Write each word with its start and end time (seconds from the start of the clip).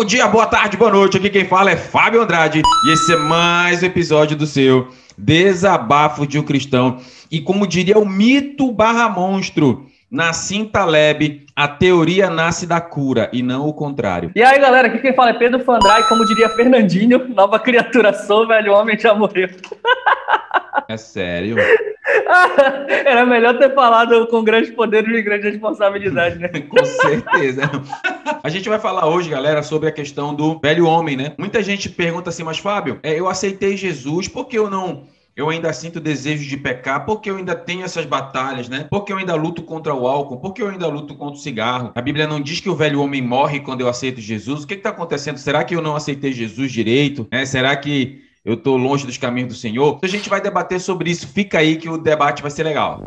Bom 0.00 0.04
dia, 0.06 0.26
boa 0.26 0.46
tarde, 0.46 0.78
boa 0.78 0.90
noite. 0.90 1.18
Aqui 1.18 1.28
quem 1.28 1.44
fala 1.44 1.70
é 1.70 1.76
Fábio 1.76 2.22
Andrade 2.22 2.62
e 2.86 2.90
esse 2.90 3.12
é 3.12 3.16
mais 3.16 3.82
um 3.82 3.86
episódio 3.86 4.34
do 4.34 4.46
seu 4.46 4.88
Desabafo 5.14 6.26
de 6.26 6.38
um 6.38 6.42
Cristão. 6.42 6.96
E 7.30 7.38
como 7.38 7.66
diria 7.66 7.98
o 7.98 8.08
mito 8.08 8.72
barra 8.72 9.10
monstro, 9.10 9.90
na 10.10 10.32
Cinta 10.32 10.86
Lab, 10.86 11.44
a 11.54 11.68
teoria 11.68 12.30
nasce 12.30 12.66
da 12.66 12.80
cura 12.80 13.28
e 13.30 13.42
não 13.42 13.68
o 13.68 13.74
contrário. 13.74 14.32
E 14.34 14.42
aí, 14.42 14.58
galera, 14.58 14.88
aqui 14.88 15.00
quem 15.00 15.12
fala 15.12 15.32
é 15.32 15.34
Pedro 15.34 15.60
Fandrai, 15.60 16.08
como 16.08 16.24
diria 16.24 16.48
Fernandinho, 16.48 17.28
nova 17.28 17.58
criatura 17.58 18.14
sou, 18.14 18.48
velho 18.48 18.72
homem 18.72 18.98
já 18.98 19.14
morreu. 19.14 19.50
É 20.88 20.96
sério? 20.96 21.56
Era 22.88 23.26
melhor 23.26 23.58
ter 23.58 23.74
falado 23.74 24.26
com 24.28 24.42
grandes 24.42 24.70
poderes 24.70 25.14
e 25.16 25.22
grande 25.22 25.50
responsabilidade, 25.50 26.38
né? 26.38 26.48
com 26.68 26.84
certeza. 26.84 27.62
A 28.42 28.48
gente 28.48 28.68
vai 28.68 28.78
falar 28.78 29.06
hoje, 29.06 29.28
galera, 29.30 29.62
sobre 29.62 29.88
a 29.88 29.92
questão 29.92 30.34
do 30.34 30.58
velho 30.58 30.86
homem, 30.86 31.16
né? 31.16 31.32
Muita 31.38 31.62
gente 31.62 31.88
pergunta 31.88 32.30
assim, 32.30 32.42
mas 32.42 32.58
Fábio, 32.58 32.98
é, 33.02 33.18
eu 33.18 33.28
aceitei 33.28 33.76
Jesus, 33.76 34.28
por 34.28 34.46
que 34.46 34.58
eu 34.58 34.70
não 34.70 35.04
eu 35.36 35.48
ainda 35.48 35.72
sinto 35.72 36.00
desejo 36.00 36.46
de 36.46 36.56
pecar, 36.56 37.06
porque 37.06 37.30
eu 37.30 37.36
ainda 37.36 37.54
tenho 37.54 37.82
essas 37.82 38.04
batalhas, 38.04 38.68
né? 38.68 38.86
Porque 38.90 39.12
eu 39.12 39.16
ainda 39.16 39.34
luto 39.34 39.62
contra 39.62 39.94
o 39.94 40.06
álcool, 40.06 40.38
porque 40.38 40.60
eu 40.60 40.68
ainda 40.68 40.86
luto 40.86 41.14
contra 41.14 41.36
o 41.36 41.40
cigarro. 41.40 41.92
A 41.94 42.02
Bíblia 42.02 42.26
não 42.26 42.40
diz 42.40 42.60
que 42.60 42.68
o 42.68 42.74
velho 42.74 43.00
homem 43.00 43.22
morre 43.22 43.60
quando 43.60 43.80
eu 43.80 43.88
aceito 43.88 44.20
Jesus. 44.20 44.64
O 44.64 44.66
que 44.66 44.74
está 44.74 44.90
acontecendo? 44.90 45.38
Será 45.38 45.64
que 45.64 45.74
eu 45.74 45.80
não 45.80 45.96
aceitei 45.96 46.32
Jesus 46.32 46.70
direito? 46.70 47.26
É, 47.30 47.46
será 47.46 47.74
que 47.76 48.22
eu 48.44 48.54
estou 48.54 48.76
longe 48.76 49.04
dos 49.06 49.18
caminhos 49.18 49.48
do 49.50 49.54
Senhor? 49.54 49.98
A 50.02 50.06
gente 50.06 50.28
vai 50.28 50.40
debater 50.40 50.80
sobre 50.80 51.10
isso. 51.10 51.28
Fica 51.28 51.58
aí 51.58 51.76
que 51.76 51.88
o 51.88 51.98
debate 51.98 52.40
vai 52.40 52.50
ser 52.50 52.62
legal. 52.62 53.04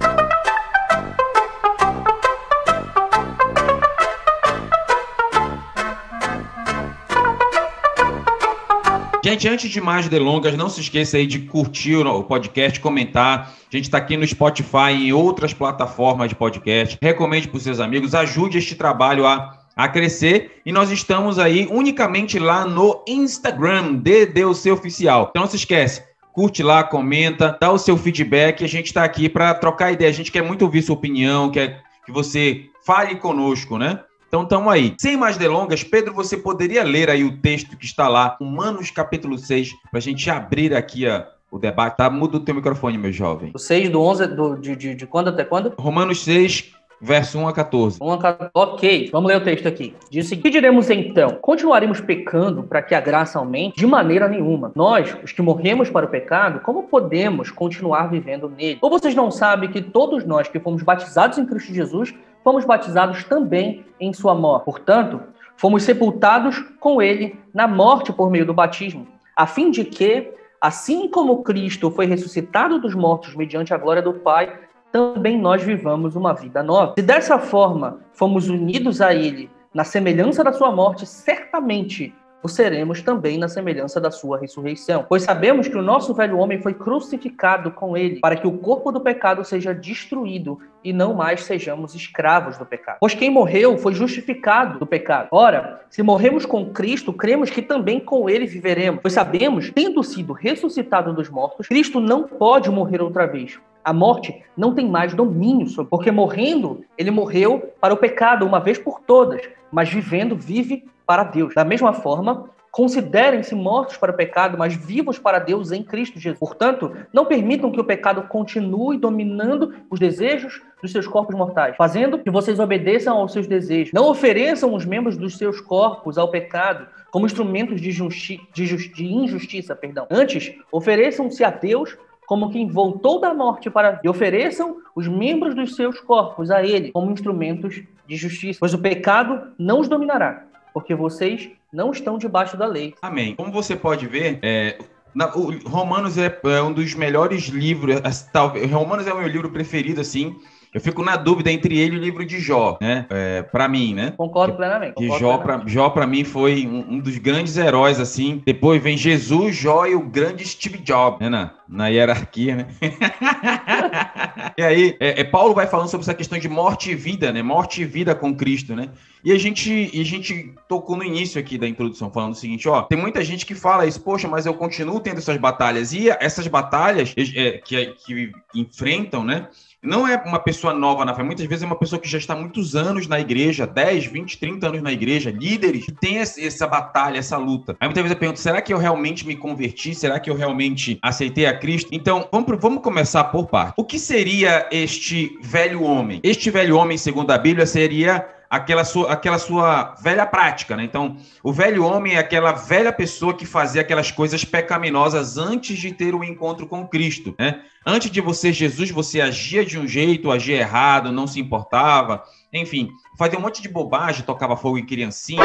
Gente, 9.25 9.47
antes 9.47 9.71
de 9.71 9.79
mais 9.79 10.09
delongas, 10.09 10.55
não 10.57 10.69
se 10.69 10.81
esqueça 10.81 11.15
aí 11.15 11.25
de 11.25 11.39
curtir 11.39 11.95
o 11.95 12.23
podcast, 12.23 12.77
comentar. 12.79 13.53
A 13.71 13.75
gente 13.75 13.85
está 13.85 13.97
aqui 13.97 14.17
no 14.17 14.27
Spotify 14.27 14.91
e 14.91 15.07
em 15.07 15.13
outras 15.13 15.53
plataformas 15.53 16.27
de 16.27 16.35
podcast. 16.35 16.97
Recomende 17.01 17.47
para 17.47 17.57
os 17.57 17.63
seus 17.63 17.79
amigos, 17.79 18.13
ajude 18.13 18.57
este 18.57 18.75
trabalho 18.75 19.25
a, 19.25 19.62
a 19.75 19.87
crescer. 19.87 20.61
E 20.65 20.71
nós 20.71 20.91
estamos 20.91 21.39
aí 21.39 21.67
unicamente 21.69 22.39
lá 22.39 22.65
no 22.65 23.03
Instagram, 23.07 23.95
DDUC 23.95 24.71
Oficial. 24.71 25.27
Então 25.29 25.43
não 25.43 25.49
se 25.49 25.57
esquece, 25.57 26.03
curte 26.31 26.63
lá, 26.63 26.83
comenta, 26.83 27.57
dá 27.59 27.71
o 27.71 27.77
seu 27.77 27.97
feedback. 27.97 28.63
A 28.63 28.67
gente 28.67 28.87
está 28.87 29.03
aqui 29.03 29.29
para 29.29 29.53
trocar 29.53 29.91
ideia. 29.91 30.09
A 30.09 30.13
gente 30.13 30.31
quer 30.31 30.41
muito 30.41 30.63
ouvir 30.63 30.81
sua 30.81 30.95
opinião, 30.95 31.49
quer 31.49 31.81
que 32.05 32.11
você 32.11 32.65
fale 32.85 33.15
conosco, 33.15 33.77
né? 33.77 33.99
Então 34.27 34.43
estamos 34.43 34.73
aí. 34.73 34.95
Sem 34.97 35.15
mais 35.15 35.37
delongas, 35.37 35.83
Pedro, 35.83 36.11
você 36.11 36.35
poderia 36.35 36.83
ler 36.83 37.07
aí 37.07 37.23
o 37.23 37.37
texto 37.37 37.77
que 37.77 37.85
está 37.85 38.07
lá, 38.07 38.35
Humanos 38.41 38.89
capítulo 38.89 39.37
6, 39.37 39.69
para 39.91 39.99
a 39.99 40.01
gente 40.01 40.27
abrir 40.27 40.73
aqui 40.73 41.07
a, 41.07 41.27
o 41.51 41.59
debate. 41.59 41.97
Tá? 41.97 42.09
Muda 42.09 42.37
o 42.37 42.39
teu 42.39 42.55
microfone, 42.55 42.97
meu 42.97 43.11
jovem. 43.11 43.51
O 43.53 43.59
6 43.59 43.89
do 43.89 44.01
11, 44.01 44.27
do, 44.27 44.55
de, 44.55 44.75
de, 44.75 44.95
de 44.95 45.05
quando 45.05 45.27
até 45.27 45.43
quando? 45.45 45.75
Romanos 45.77 46.23
6, 46.23 46.73
verso 47.01 47.37
1 47.39 47.47
a 47.47 47.53
14. 47.53 47.99
1 48.01 48.11
a 48.11 48.17
14. 48.17 48.51
Ok, 48.53 49.09
vamos 49.11 49.29
ler 49.29 49.37
o 49.37 49.43
texto 49.43 49.67
aqui. 49.67 49.95
Diz 50.09 50.31
o 50.31 50.37
Que 50.37 50.49
diremos 50.49 50.89
então? 50.89 51.37
Continuaremos 51.41 52.01
pecando 52.01 52.63
para 52.63 52.81
que 52.81 52.95
a 52.95 53.01
graça 53.01 53.39
aumente? 53.39 53.77
De 53.77 53.85
maneira 53.85 54.27
nenhuma. 54.27 54.71
Nós, 54.75 55.15
os 55.23 55.31
que 55.31 55.41
morremos 55.41 55.89
para 55.89 56.05
o 56.05 56.09
pecado, 56.09 56.59
como 56.61 56.83
podemos 56.83 57.51
continuar 57.51 58.07
vivendo 58.07 58.49
nele? 58.49 58.79
Ou 58.81 58.89
vocês 58.89 59.15
não 59.15 59.29
sabem 59.29 59.69
que 59.69 59.81
todos 59.81 60.25
nós 60.25 60.47
que 60.47 60.59
fomos 60.59 60.83
batizados 60.83 61.37
em 61.37 61.45
Cristo 61.45 61.73
Jesus 61.73 62.13
fomos 62.43 62.65
batizados 62.65 63.23
também 63.23 63.85
em 63.99 64.13
sua 64.13 64.35
morte. 64.35 64.65
Portanto, 64.65 65.21
fomos 65.55 65.83
sepultados 65.83 66.59
com 66.79 67.01
ele 67.01 67.39
na 67.53 67.67
morte 67.67 68.11
por 68.11 68.29
meio 68.29 68.45
do 68.45 68.53
batismo, 68.53 69.07
a 69.35 69.47
fim 69.47 69.71
de 69.71 69.85
que, 69.85 70.31
assim 70.59 71.07
como 71.07 71.43
Cristo 71.43 71.89
foi 71.89 72.05
ressuscitado 72.05 72.79
dos 72.79 72.93
mortos 72.93 73.35
mediante 73.35 73.73
a 73.73 73.77
glória 73.77 74.01
do 74.01 74.13
Pai, 74.13 74.53
também 74.93 75.39
nós 75.39 75.63
vivamos 75.63 76.15
uma 76.15 76.33
vida 76.33 76.61
nova. 76.61 76.93
Se 76.95 77.01
dessa 77.01 77.39
forma 77.39 77.97
fomos 78.13 78.47
unidos 78.47 79.01
a 79.01 79.11
ele 79.11 79.49
na 79.73 79.83
semelhança 79.83 80.43
da 80.43 80.53
sua 80.53 80.71
morte, 80.71 81.07
certamente 81.07 82.13
o 82.43 82.47
seremos 82.47 83.01
também 83.01 83.39
na 83.39 83.47
semelhança 83.47 83.99
da 83.99 84.11
sua 84.11 84.37
ressurreição. 84.37 85.05
Pois 85.09 85.23
sabemos 85.23 85.67
que 85.67 85.77
o 85.77 85.81
nosso 85.81 86.13
velho 86.13 86.37
homem 86.37 86.61
foi 86.61 86.75
crucificado 86.75 87.71
com 87.71 87.97
ele, 87.97 88.19
para 88.19 88.35
que 88.35 88.45
o 88.45 88.57
corpo 88.59 88.91
do 88.91 89.01
pecado 89.01 89.43
seja 89.43 89.73
destruído 89.73 90.59
e 90.83 90.93
não 90.93 91.15
mais 91.15 91.43
sejamos 91.43 91.95
escravos 91.95 92.57
do 92.59 92.65
pecado. 92.65 92.97
Pois 92.99 93.15
quem 93.15 93.31
morreu 93.31 93.77
foi 93.79 93.93
justificado 93.95 94.77
do 94.77 94.85
pecado. 94.85 95.29
Ora, 95.31 95.81
se 95.89 96.03
morremos 96.03 96.45
com 96.45 96.71
Cristo, 96.71 97.11
cremos 97.11 97.49
que 97.49 97.63
também 97.63 97.99
com 97.99 98.29
ele 98.29 98.45
viveremos. 98.45 98.99
Pois 99.01 99.13
sabemos, 99.15 99.71
tendo 99.73 100.03
sido 100.03 100.33
ressuscitado 100.33 101.13
dos 101.13 101.29
mortos, 101.29 101.67
Cristo 101.67 101.99
não 101.99 102.27
pode 102.27 102.69
morrer 102.69 103.01
outra 103.01 103.25
vez. 103.25 103.57
A 103.83 103.91
morte 103.91 104.43
não 104.55 104.73
tem 104.73 104.87
mais 104.87 105.13
domínio 105.13 105.67
sobre, 105.67 105.89
porque 105.89 106.11
morrendo, 106.11 106.83
ele 106.97 107.11
morreu 107.11 107.73
para 107.81 107.93
o 107.93 107.97
pecado 107.97 108.45
uma 108.45 108.59
vez 108.59 108.77
por 108.77 109.01
todas, 109.01 109.41
mas 109.71 109.89
vivendo, 109.89 110.35
vive 110.35 110.85
para 111.05 111.23
Deus. 111.23 111.53
Da 111.53 111.65
mesma 111.65 111.93
forma, 111.93 112.49
considerem-se 112.73 113.53
mortos 113.53 113.97
para 113.97 114.11
o 114.11 114.15
pecado, 114.15 114.57
mas 114.57 114.73
vivos 114.73 115.19
para 115.19 115.37
Deus 115.37 115.71
em 115.71 115.83
Cristo 115.83 116.19
Jesus. 116.19 116.39
Portanto, 116.39 116.91
não 117.13 117.23
permitam 117.23 117.71
que 117.71 117.79
o 117.79 117.83
pecado 117.83 118.23
continue 118.23 118.97
dominando 118.97 119.75
os 119.91 119.99
desejos 119.99 120.59
dos 120.81 120.91
seus 120.91 121.05
corpos 121.05 121.35
mortais, 121.35 121.75
fazendo 121.77 122.17
que 122.17 122.31
vocês 122.31 122.59
obedeçam 122.59 123.15
aos 123.15 123.31
seus 123.31 123.45
desejos. 123.45 123.93
Não 123.93 124.09
ofereçam 124.09 124.73
os 124.73 124.85
membros 124.85 125.15
dos 125.15 125.37
seus 125.37 125.61
corpos 125.61 126.17
ao 126.17 126.31
pecado 126.31 126.87
como 127.11 127.27
instrumentos 127.27 127.79
de, 127.79 127.91
justi 127.91 128.41
de, 128.51 128.65
de 128.89 129.05
injustiça, 129.05 129.75
perdão. 129.75 130.07
Antes, 130.09 130.55
ofereçam-se 130.71 131.43
a 131.43 131.51
Deus 131.51 131.95
como 132.27 132.49
quem 132.49 132.67
voltou 132.67 133.19
da 133.19 133.33
morte 133.33 133.69
para 133.69 133.99
e 134.03 134.09
ofereçam 134.09 134.77
os 134.95 135.07
membros 135.07 135.55
dos 135.55 135.75
seus 135.75 135.99
corpos 135.99 136.49
a 136.51 136.63
ele 136.63 136.91
como 136.91 137.11
instrumentos 137.11 137.81
de 138.07 138.15
justiça, 138.15 138.59
pois 138.59 138.73
o 138.73 138.79
pecado 138.79 139.53
não 139.57 139.79
os 139.79 139.87
dominará 139.87 140.45
porque 140.73 140.95
vocês 140.95 141.51
não 141.71 141.91
estão 141.91 142.17
debaixo 142.17 142.57
da 142.57 142.65
lei. 142.65 142.95
Amém. 143.01 143.35
Como 143.35 143.51
você 143.51 143.75
pode 143.75 144.07
ver, 144.07 144.39
é, 144.41 144.79
na, 145.13 145.25
Romanos 145.25 146.17
é, 146.17 146.39
é, 146.45 146.61
um 146.61 146.73
dos 146.73 146.95
melhores 146.95 147.43
livros. 147.43 148.01
Talvez 148.33 148.69
Romanos 148.71 149.05
é 149.05 149.13
o 149.13 149.19
meu 149.19 149.27
livro 149.27 149.51
preferido, 149.51 150.01
assim. 150.01 150.35
Eu 150.73 150.81
fico 150.81 151.03
na 151.03 151.15
dúvida 151.15 151.51
entre 151.51 151.77
ele 151.77 151.95
e 151.95 151.99
o 151.99 152.01
livro 152.01 152.25
de 152.25 152.39
Jó, 152.39 152.79
né? 152.81 153.05
É, 153.11 153.43
para 153.43 153.67
mim, 153.67 153.93
né? 153.93 154.11
Concordo 154.17 154.55
plenamente. 154.55 154.95
Que 154.95 155.07
Jó, 155.19 155.37
para 155.37 155.61
Jó 155.67 155.89
para 155.91 156.07
mim 156.07 156.23
foi 156.23 156.65
um, 156.65 156.95
um, 156.95 156.99
dos 156.99 157.17
grandes 157.19 157.57
heróis 157.57 157.99
assim. 157.99 158.41
Depois 158.43 158.81
vem 158.81 158.97
Jesus, 158.97 159.55
Jó 159.55 159.85
e 159.85 159.93
o 159.93 160.01
grande 160.01 160.47
Steve 160.47 160.79
Jobs, 160.79 161.19
né? 161.19 161.29
Na, 161.29 161.53
na 161.69 161.87
hierarquia, 161.89 162.55
né? 162.55 162.67
e 164.57 164.63
aí, 164.63 164.97
é, 164.99 165.21
é, 165.21 165.23
Paulo 165.23 165.53
vai 165.53 165.67
falando 165.67 165.89
sobre 165.89 166.05
essa 166.05 166.13
questão 166.15 166.39
de 166.39 166.49
morte 166.49 166.89
e 166.89 166.95
vida, 166.95 167.31
né? 167.31 167.43
Morte 167.43 167.83
e 167.83 167.85
vida 167.85 168.15
com 168.15 168.35
Cristo, 168.35 168.75
né? 168.75 168.89
E 169.23 169.31
a 169.31 169.37
gente, 169.37 169.91
e 169.93 170.01
a 170.01 170.05
gente 170.05 170.53
tocou 170.67 170.97
no 170.97 171.03
início 171.03 171.39
aqui 171.39 171.57
da 171.57 171.67
introdução 171.67 172.11
falando 172.11 172.33
o 172.33 172.35
seguinte, 172.35 172.67
ó, 172.67 172.81
tem 172.81 172.97
muita 172.97 173.23
gente 173.23 173.45
que 173.45 173.55
fala 173.55 173.85
isso, 173.85 174.01
poxa, 174.01 174.27
mas 174.27 174.45
eu 174.45 174.53
continuo 174.55 174.99
tendo 174.99 175.19
essas 175.19 175.37
batalhas 175.37 175.93
e 175.93 176.09
essas 176.09 176.47
batalhas 176.47 177.13
é, 177.17 177.59
que, 177.59 177.85
que 178.05 178.31
enfrentam, 178.55 179.23
né? 179.23 179.47
Não 179.83 180.07
é 180.07 180.15
uma 180.25 180.39
pessoa 180.39 180.73
nova 180.73 181.03
na 181.03 181.13
fé, 181.13 181.21
muitas 181.21 181.45
vezes 181.45 181.63
é 181.63 181.65
uma 181.65 181.75
pessoa 181.75 181.99
que 181.99 182.07
já 182.07 182.17
está 182.17 182.35
muitos 182.35 182.75
anos 182.75 183.05
na 183.07 183.19
igreja, 183.19 183.67
10, 183.67 184.05
20, 184.05 184.37
30 184.37 184.67
anos 184.67 184.81
na 184.81 184.91
igreja, 184.91 185.29
líderes, 185.29 185.85
que 185.85 185.91
tem 185.91 186.19
essa 186.19 186.65
batalha, 186.65 187.19
essa 187.19 187.37
luta. 187.37 187.75
Aí 187.79 187.87
muitas 187.87 188.01
vezes 188.01 188.15
eu 188.15 188.19
pergunto, 188.19 188.39
será 188.39 188.61
que 188.61 188.73
eu 188.73 188.77
realmente 188.77 189.27
me 189.27 189.35
converti? 189.35 189.93
Será 189.93 190.19
que 190.19 190.29
eu 190.29 190.35
realmente 190.35 190.97
aceitei 191.01 191.45
a 191.45 191.57
Cristo? 191.57 191.89
Então, 191.91 192.27
vamos, 192.31 192.59
vamos 192.59 192.81
começar 192.81 193.25
por 193.25 193.47
parte. 193.47 193.73
O 193.75 193.83
que 193.83 193.99
seria 193.99 194.67
este 194.71 195.37
velho 195.41 195.83
homem? 195.83 196.19
Este 196.23 196.49
velho 196.49 196.77
homem, 196.77 196.97
segundo 196.97 197.31
a 197.31 197.37
Bíblia, 197.37 197.65
seria 197.65 198.25
aquela 198.53 198.85
sua, 198.85 199.11
aquela 199.11 199.39
sua 199.39 199.95
velha 199.99 200.27
prática, 200.27 200.77
né? 200.77 200.83
Então, 200.83 201.17
o 201.41 201.51
velho 201.51 201.83
homem 201.83 202.13
é 202.13 202.19
aquela 202.19 202.51
velha 202.51 202.93
pessoa 202.93 203.33
que 203.33 203.47
fazia 203.47 203.81
aquelas 203.81 204.11
coisas 204.11 204.45
pecaminosas 204.45 205.39
antes 205.39 205.75
de 205.79 205.91
ter 205.91 206.13
o 206.13 206.19
um 206.19 206.23
encontro 206.23 206.67
com 206.67 206.87
Cristo, 206.87 207.33
né? 207.39 207.61
Antes 207.83 208.11
de 208.11 208.21
você 208.21 208.53
Jesus, 208.53 208.91
você 208.91 209.19
agia 209.19 209.65
de 209.65 209.79
um 209.79 209.87
jeito, 209.87 210.31
agia 210.31 210.59
errado, 210.59 211.11
não 211.11 211.25
se 211.25 211.39
importava, 211.39 212.23
enfim, 212.53 212.91
fazia 213.17 213.39
um 213.39 213.41
monte 213.41 213.59
de 213.59 213.67
bobagem, 213.67 214.23
tocava 214.23 214.55
fogo 214.55 214.77
em 214.77 214.85
criancinha, 214.85 215.43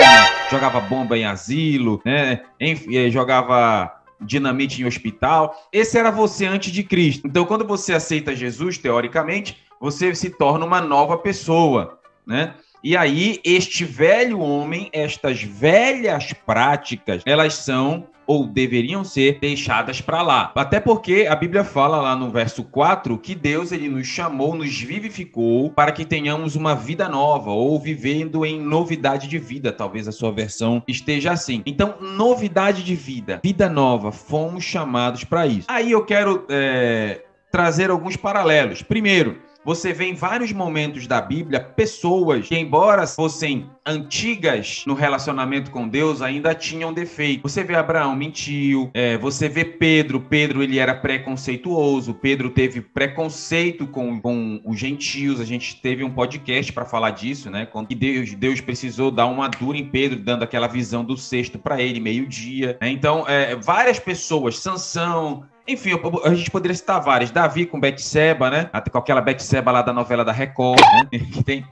jogava 0.51 0.79
bomba 0.79 1.17
em 1.17 1.25
asilo, 1.25 2.03
né? 2.05 2.43
Enfim, 2.61 2.95
eh, 2.95 3.11
jogava 3.11 3.91
dinamite 4.21 4.83
em 4.83 4.85
hospital. 4.85 5.57
Esse 5.73 5.97
era 5.97 6.11
você 6.11 6.45
antes 6.45 6.71
de 6.71 6.85
Cristo. 6.85 7.27
Então, 7.27 7.47
quando 7.47 7.67
você 7.67 7.95
aceita 7.95 8.37
Jesus, 8.37 8.77
teoricamente, 8.77 9.57
você 9.81 10.15
se 10.15 10.29
torna 10.29 10.67
uma 10.67 10.83
nova 10.83 11.17
pessoa, 11.17 11.99
né? 12.27 12.55
E 12.83 12.97
aí, 12.97 13.41
este 13.45 13.85
velho 13.85 14.39
homem, 14.41 14.89
estas 14.93 15.43
velhas 15.43 16.33
práticas, 16.33 17.23
elas 17.27 17.55
são 17.55 18.07
ou 18.29 18.47
deveriam 18.47 19.03
ser 19.03 19.39
deixadas 19.41 20.03
para 20.03 20.21
lá. 20.21 20.53
Até 20.55 20.79
porque 20.79 21.27
a 21.29 21.35
Bíblia 21.35 21.65
fala 21.65 21.97
lá 21.97 22.15
no 22.15 22.31
verso 22.31 22.63
4 22.63 23.17
que 23.19 23.35
Deus 23.35 23.73
ele 23.73 23.89
nos 23.89 24.07
chamou, 24.07 24.55
nos 24.55 24.79
vivificou 24.79 25.71
para 25.71 25.91
que 25.93 26.05
tenhamos 26.05 26.55
uma 26.55 26.75
vida 26.75 27.09
nova 27.09 27.51
ou 27.51 27.81
vivendo 27.81 28.45
em 28.45 28.61
novidade 28.61 29.29
de 29.29 29.39
vida. 29.39 29.73
Talvez 29.73 30.07
a 30.07 30.13
sua 30.13 30.31
versão 30.31 30.83
esteja 30.87 31.33
assim. 31.33 31.63
Então, 31.65 31.95
novidade 32.03 32.85
de 32.85 32.95
vida, 32.95 33.41
vida 33.43 33.67
nova, 33.67 34.13
fomos 34.13 34.63
chamados 34.63 35.25
para 35.25 35.47
isso. 35.47 35.67
Aí 35.67 35.91
eu 35.91 36.05
quero 36.05 36.45
é, 36.51 37.23
trazer 37.51 37.91
alguns 37.91 38.15
paralelos. 38.15 38.83
Primeiro, 38.83 39.48
você 39.65 39.93
vê 39.93 40.07
em 40.07 40.15
vários 40.15 40.53
momentos 40.53 41.07
da 41.07 41.21
Bíblia 41.21 41.61
pessoas 41.61 42.49
que, 42.49 42.57
embora 42.57 43.07
fossem 43.07 43.71
antigas 43.89 44.85
no 44.87 44.93
relacionamento 44.93 45.71
com 45.71 45.89
Deus, 45.89 46.21
ainda 46.21 46.55
tinham 46.55 46.93
defeito. 46.93 47.43
Você 47.43 47.65
vê 47.65 47.75
Abraão 47.75 48.15
mentiu, 48.15 48.91
é, 48.93 49.17
você 49.17 49.49
vê 49.49 49.65
Pedro, 49.65 50.21
Pedro 50.21 50.63
ele 50.63 50.79
era 50.79 50.95
preconceituoso, 50.95 52.13
Pedro 52.13 52.51
teve 52.51 52.83
preconceito 52.83 53.87
com, 53.87 54.21
com 54.21 54.61
os 54.65 54.79
gentios. 54.79 55.41
A 55.41 55.45
gente 55.45 55.81
teve 55.81 56.05
um 56.05 56.11
podcast 56.11 56.73
para 56.73 56.85
falar 56.85 57.11
disso, 57.11 57.51
né? 57.51 57.65
Quando 57.65 57.89
Deus, 57.89 58.35
Deus 58.35 58.61
precisou 58.61 59.11
dar 59.11 59.27
uma 59.27 59.49
dura 59.49 59.79
em 59.79 59.87
Pedro, 59.87 60.19
dando 60.19 60.43
aquela 60.43 60.67
visão 60.67 61.03
do 61.03 61.17
sexto 61.17 61.59
para 61.59 61.81
ele, 61.81 61.99
meio-dia. 61.99 62.77
Né? 62.81 62.91
Então, 62.91 63.25
é, 63.27 63.57
várias 63.57 63.99
pessoas, 63.99 64.59
Sansão, 64.59 65.47
enfim, 65.69 65.91
a 66.25 66.35
gente 66.35 66.51
poderia 66.51 66.75
citar 66.75 66.99
várias. 66.99 67.31
Davi 67.31 67.67
com 67.67 67.79
Betseba, 67.79 68.49
né? 68.49 68.71
Com 68.91 68.97
aquela 68.97 69.21
Betseba 69.21 69.71
lá 69.71 69.83
da 69.83 69.93
novela 69.93 70.25
da 70.25 70.33
Record, 70.33 70.81
né? 70.81 71.19
Que 71.31 71.45
tem... 71.45 71.65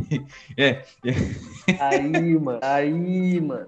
É, 0.54 0.82
é. 1.02 1.98
Aí, 2.14 2.38
mano. 2.38 2.60
Aí, 2.62 3.40
mano. 3.40 3.66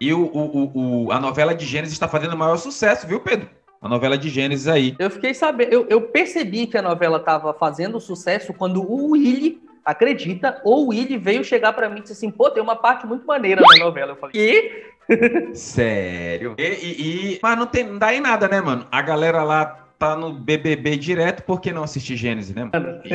E 0.00 0.12
o, 0.12 0.24
o, 0.24 1.06
o, 1.06 1.12
a 1.12 1.20
novela 1.20 1.54
de 1.54 1.64
Gênesis 1.64 1.94
está 1.94 2.08
fazendo 2.08 2.34
o 2.34 2.38
maior 2.38 2.56
sucesso, 2.56 3.06
viu, 3.06 3.20
Pedro? 3.20 3.48
A 3.80 3.88
novela 3.88 4.18
de 4.18 4.28
Gênesis 4.28 4.66
aí. 4.66 4.96
Eu 4.98 5.10
fiquei 5.10 5.32
sabendo, 5.34 5.72
eu, 5.72 5.86
eu 5.88 6.00
percebi 6.02 6.66
que 6.66 6.76
a 6.76 6.82
novela 6.82 7.18
estava 7.18 7.54
fazendo 7.54 8.00
sucesso 8.00 8.52
quando 8.52 8.82
o 8.82 9.12
Willy 9.12 9.62
acredita, 9.84 10.60
ou 10.64 10.84
o 10.84 10.88
Willy 10.88 11.16
veio 11.16 11.44
chegar 11.44 11.72
para 11.72 11.88
mim 11.88 11.98
e 11.98 12.02
disse 12.02 12.12
assim, 12.12 12.30
pô, 12.30 12.50
tem 12.50 12.62
uma 12.62 12.76
parte 12.76 13.06
muito 13.06 13.26
maneira 13.26 13.62
na 13.62 13.84
novela. 13.84 14.12
Eu 14.12 14.16
falei, 14.16 14.32
que? 14.32 15.54
Sério? 15.54 16.54
E, 16.58 16.62
e, 16.62 17.34
e, 17.34 17.38
Mas 17.42 17.58
não, 17.58 17.66
tem, 17.66 17.84
não 17.84 17.98
dá 17.98 18.12
em 18.12 18.20
nada, 18.20 18.48
né, 18.48 18.60
mano? 18.60 18.86
A 18.90 19.00
galera 19.00 19.42
lá 19.42 19.87
tá 19.98 20.14
no 20.14 20.32
BBB 20.32 20.96
direto, 20.96 21.42
por 21.42 21.60
que 21.60 21.72
não 21.72 21.82
assistir 21.82 22.16
Gênesis, 22.16 22.54
né? 22.54 22.70
Mano? 22.72 23.00
E, 23.04 23.14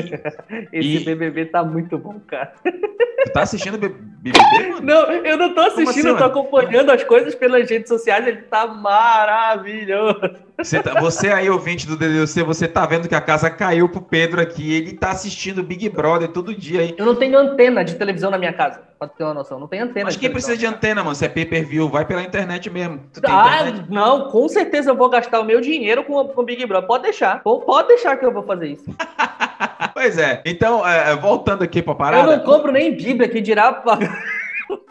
Esse 0.78 0.98
e... 0.98 1.06
BBB 1.06 1.46
tá 1.46 1.64
muito 1.64 1.98
bom, 1.98 2.20
cara. 2.28 2.54
Tu 2.64 3.32
tá 3.32 3.44
assistindo 3.44 3.78
BBB, 3.78 4.68
mano? 4.70 4.82
Não, 4.82 5.12
eu 5.12 5.38
não 5.38 5.56
tô 5.56 5.62
assistindo, 5.62 5.90
assim, 5.90 6.08
eu 6.10 6.18
tô 6.18 6.26
acompanhando 6.26 6.92
as 6.92 7.04
coisas 7.06 7.34
pelas 7.34 7.70
redes 7.70 7.88
sociais, 7.88 8.28
ele 8.28 8.42
tá 8.42 8.68
maravilhoso. 8.68 10.20
Você, 10.58 10.84
tá, 10.84 11.00
você 11.00 11.30
aí, 11.30 11.50
ouvinte 11.50 11.88
do 11.88 11.96
DDC, 11.96 12.44
você 12.44 12.68
tá 12.68 12.86
vendo 12.86 13.08
que 13.08 13.16
a 13.16 13.22
casa 13.22 13.50
caiu 13.50 13.88
pro 13.88 14.02
Pedro 14.02 14.42
aqui, 14.42 14.74
ele 14.74 14.94
tá 14.94 15.12
assistindo 15.12 15.64
Big 15.64 15.88
Brother 15.90 16.28
todo 16.28 16.54
dia 16.54 16.82
aí. 16.82 16.96
Eu 16.98 17.06
não 17.06 17.16
tenho 17.16 17.38
antena 17.38 17.84
de 17.84 17.96
televisão 17.96 18.30
na 18.30 18.38
minha 18.38 18.54
casa, 18.54 18.82
pra 19.08 19.18
ter 19.18 19.24
uma 19.24 19.34
noção, 19.34 19.60
não 19.60 19.68
tem 19.68 19.80
antena. 19.80 20.06
Mas 20.06 20.18
quem 20.18 20.30
precisa 20.30 20.58
de 20.58 20.66
antena, 20.66 21.04
mano? 21.04 21.16
Você 21.16 21.26
é 21.26 21.30
pay-per-view, 21.30 21.90
vai 21.90 22.06
pela 22.06 22.22
internet 22.22 22.70
mesmo. 22.70 23.02
ah, 23.24 23.62
internet? 23.62 23.92
não, 23.92 24.30
com 24.30 24.48
certeza 24.48 24.92
eu 24.92 24.96
vou 24.96 25.10
gastar 25.10 25.40
o 25.40 25.46
meu 25.46 25.62
dinheiro 25.62 26.04
com 26.04 26.32
o 26.36 26.44
Big 26.44 26.66
Brother, 26.66 26.88
pode 26.88 27.04
deixar, 27.04 27.42
pode 27.44 27.88
deixar 27.88 28.18
que 28.18 28.26
eu 28.26 28.32
vou 28.32 28.44
fazer 28.44 28.70
isso. 28.70 28.86
pois 29.94 30.18
é, 30.18 30.42
então, 30.46 30.88
é, 30.88 31.16
voltando 31.16 31.64
aqui 31.64 31.82
pra 31.82 31.96
parada... 31.96 32.32
Eu 32.32 32.38
não 32.38 32.44
compro 32.44 32.72
nem 32.72 32.96
Bíblia, 32.96 33.28
que 33.30 33.42
dirá... 33.42 33.84